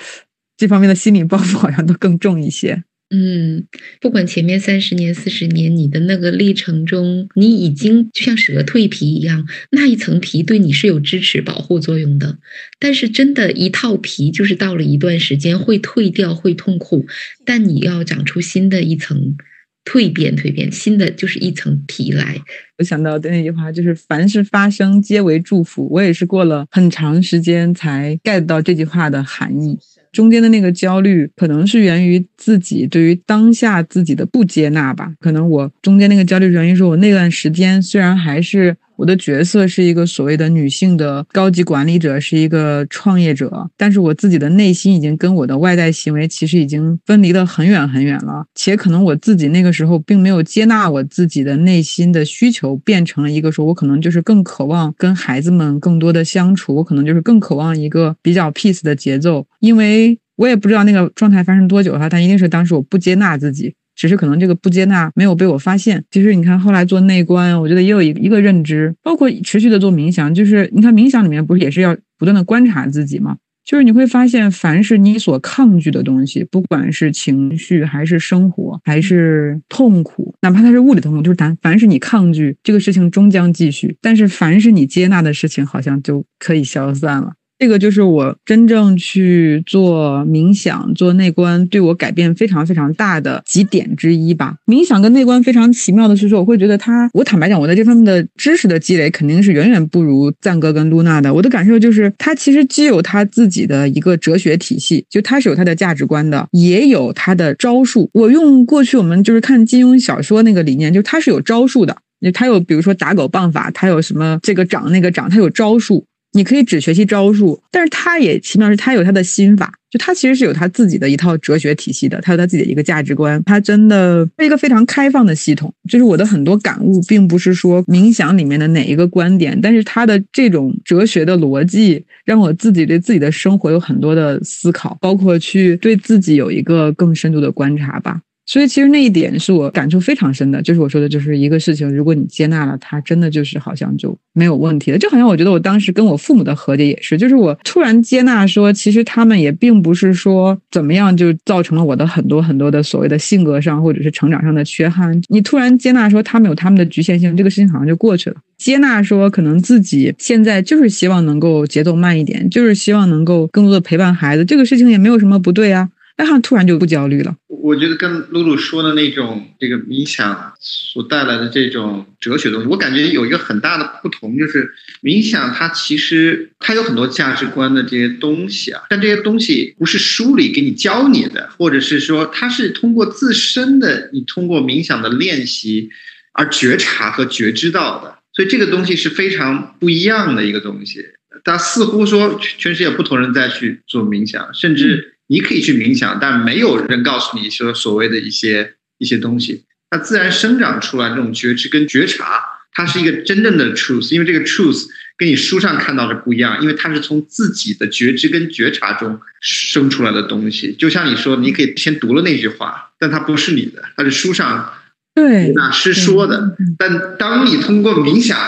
[0.57, 2.83] 这方面的心理包袱好像都更重一些。
[3.09, 3.69] 嗯，
[4.01, 12.39] 不管前面三十年、四十年，你的那个历程中，你已经就像蛇蜕皮一样，那一层皮对你是有支持保护作用的。
[12.81, 17.07] 但是，真的，一套皮就是到了一段时间会退掉，会痛苦。
[17.45, 19.37] 但你要长出新的一层
[19.85, 22.43] 蜕变，蜕变新的就是一层皮来。
[22.79, 29.79] 我想到的那句话就是“凡事发生皆为祝福”，我也是过了很长时间才 get 到这句话的含义。
[30.13, 35.13] 中间的那个焦虑，可能是源于自己对于当下自己的不接纳吧。
[35.21, 38.77] 可能我中间那个焦虑源于说，我那段时间虽然还是。
[38.97, 63.74] 我的角色是一个所谓的女性的高级管理者，是一个创业者，但是我自己的内心已经跟我的外在行为其实已经分离的很远很远了，且可能我自己那个时候并没有接纳我自己的内心的需求，变成了一个说，我可能就是更渴望跟孩子们更多的相处，我可能就是更渴望一个比较 peace 的节奏，因为我也不知道那个状态发生多久哈，但一定是当时我不接纳自己。
[63.97, 66.05] 只是可能这个不接纳没有被我发现。
[66.11, 73.38] 其实你看后来做内观，我觉得也有一一个认知，包括持续的做冥想，就是你看冥想里面不是也是要不断的观察自己吗？
[73.64, 87.32] 就是你会发现，凡是你所抗拒的东西，不管是情绪，还是生活，还是痛苦，哪怕它是物理痛苦，就是凡凡是你抗拒这个事情，终将继续；但是凡是你接纳的事情，好像就可以消散了。
[87.59, 94.57] 这个就是我真正去做冥想、做内观，对我改变非常非常大的几点之一吧。
[94.67, 101.33] 冥想跟内观非常奇妙的是说，我会觉得它，我坦白讲，我在这方面的知识的积累肯定是远远不如赞哥跟露娜的。
[101.33, 108.11] 我的感受就是，他其实既有他自己的一个哲学体系，就他是有他的价值观的，也有他的招数。
[108.13, 111.97] 我用过去我们就是看金庸小说那个理念，就他是有招数的，
[112.35, 116.05] 他有比如说打狗棒法，他有什么这个掌那个掌，他有招数。
[116.37, 125.72] 你可以只学习招数，但是他也奇妙是，他有他的心法，就他其实是有他自己的一套哲学体系的，他有他自己的一个价值观，他真的是一个非常开放的系统。
[125.89, 138.20] 就是我的很多感悟，并不是说冥想里面的哪一个观点，但是他的这种哲学的逻辑，让我自己对自己的生活有很多的思考，包括去对自己有一个更深度的观察吧。
[138.47, 144.99] 所以其实那一点是我感触非常深的，就是我说的，就是一个事情，如果你接纳了它，真的就是好像就没有问题了。
[144.99, 155.20] 就好像我觉得我当时跟我父母的和解也是，就是我突然接纳说，其实他们也并不是说怎么样就造成了我的很多很多的所谓的性格上或者是成长上的缺憾。
[155.28, 158.36] 你突然接纳说他们有他们的局限性，这个事情好像就过去了。
[158.57, 165.88] 接纳说可能自己现在就是希望能够节奏慢一点，就是希望能够更多的陪伴孩子，这个事情也没有什么不对啊。
[166.17, 167.37] 哎，好像突然就不焦虑了。
[167.49, 185.91] 我觉得跟露露说的那种这个冥想所带来的这种哲学东西，我感觉有一个很大的不同，就是冥想它其实它有很多价值观的这些东西啊，但这些东西不是书里给你教你的，或者是说它是通过自身的你通过冥想的练习
[186.33, 191.05] 而觉察和觉知到的，所以这个东西是非常不一样的一个东西。
[191.45, 195.12] 但似乎说全世界不同人在去做冥想，甚至。
[195.29, 210.74] 你可以去冥想，但没有人告诉你说所谓的一些一些东西，它自然生长出来这种觉知跟觉察，它是一个真正的 truth，因为这个 truth 跟你书上看到的不一样，因为它是从自己的觉知跟觉察中生出来的东西。
[210.79, 214.72] 就像你说，你可以先读了那句话，但它不是你的，它是书上
[215.14, 216.57] 对那师说的。
[216.79, 218.39] 但当你通过冥想，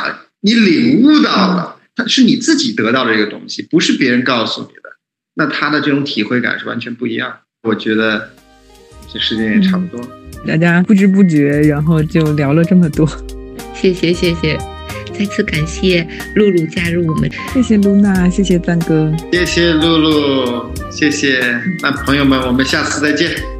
[0.42, 4.87] 你领悟到了，它是你自己得到的这个东西，不是别人告诉你的。
[5.38, 7.32] 那他的这种体会感是完全不一样。
[7.62, 8.28] 我觉得
[9.12, 10.04] 这时间也差不多，
[10.44, 13.08] 大家不知不觉，然后就聊了这么多。
[13.72, 14.58] 谢谢谢谢，
[15.16, 17.30] 再次感谢露露加入我们。
[17.54, 21.40] 谢谢露娜，谢谢赞哥，谢谢露露，谢谢。
[21.80, 23.57] 那朋友们，我们下次再见。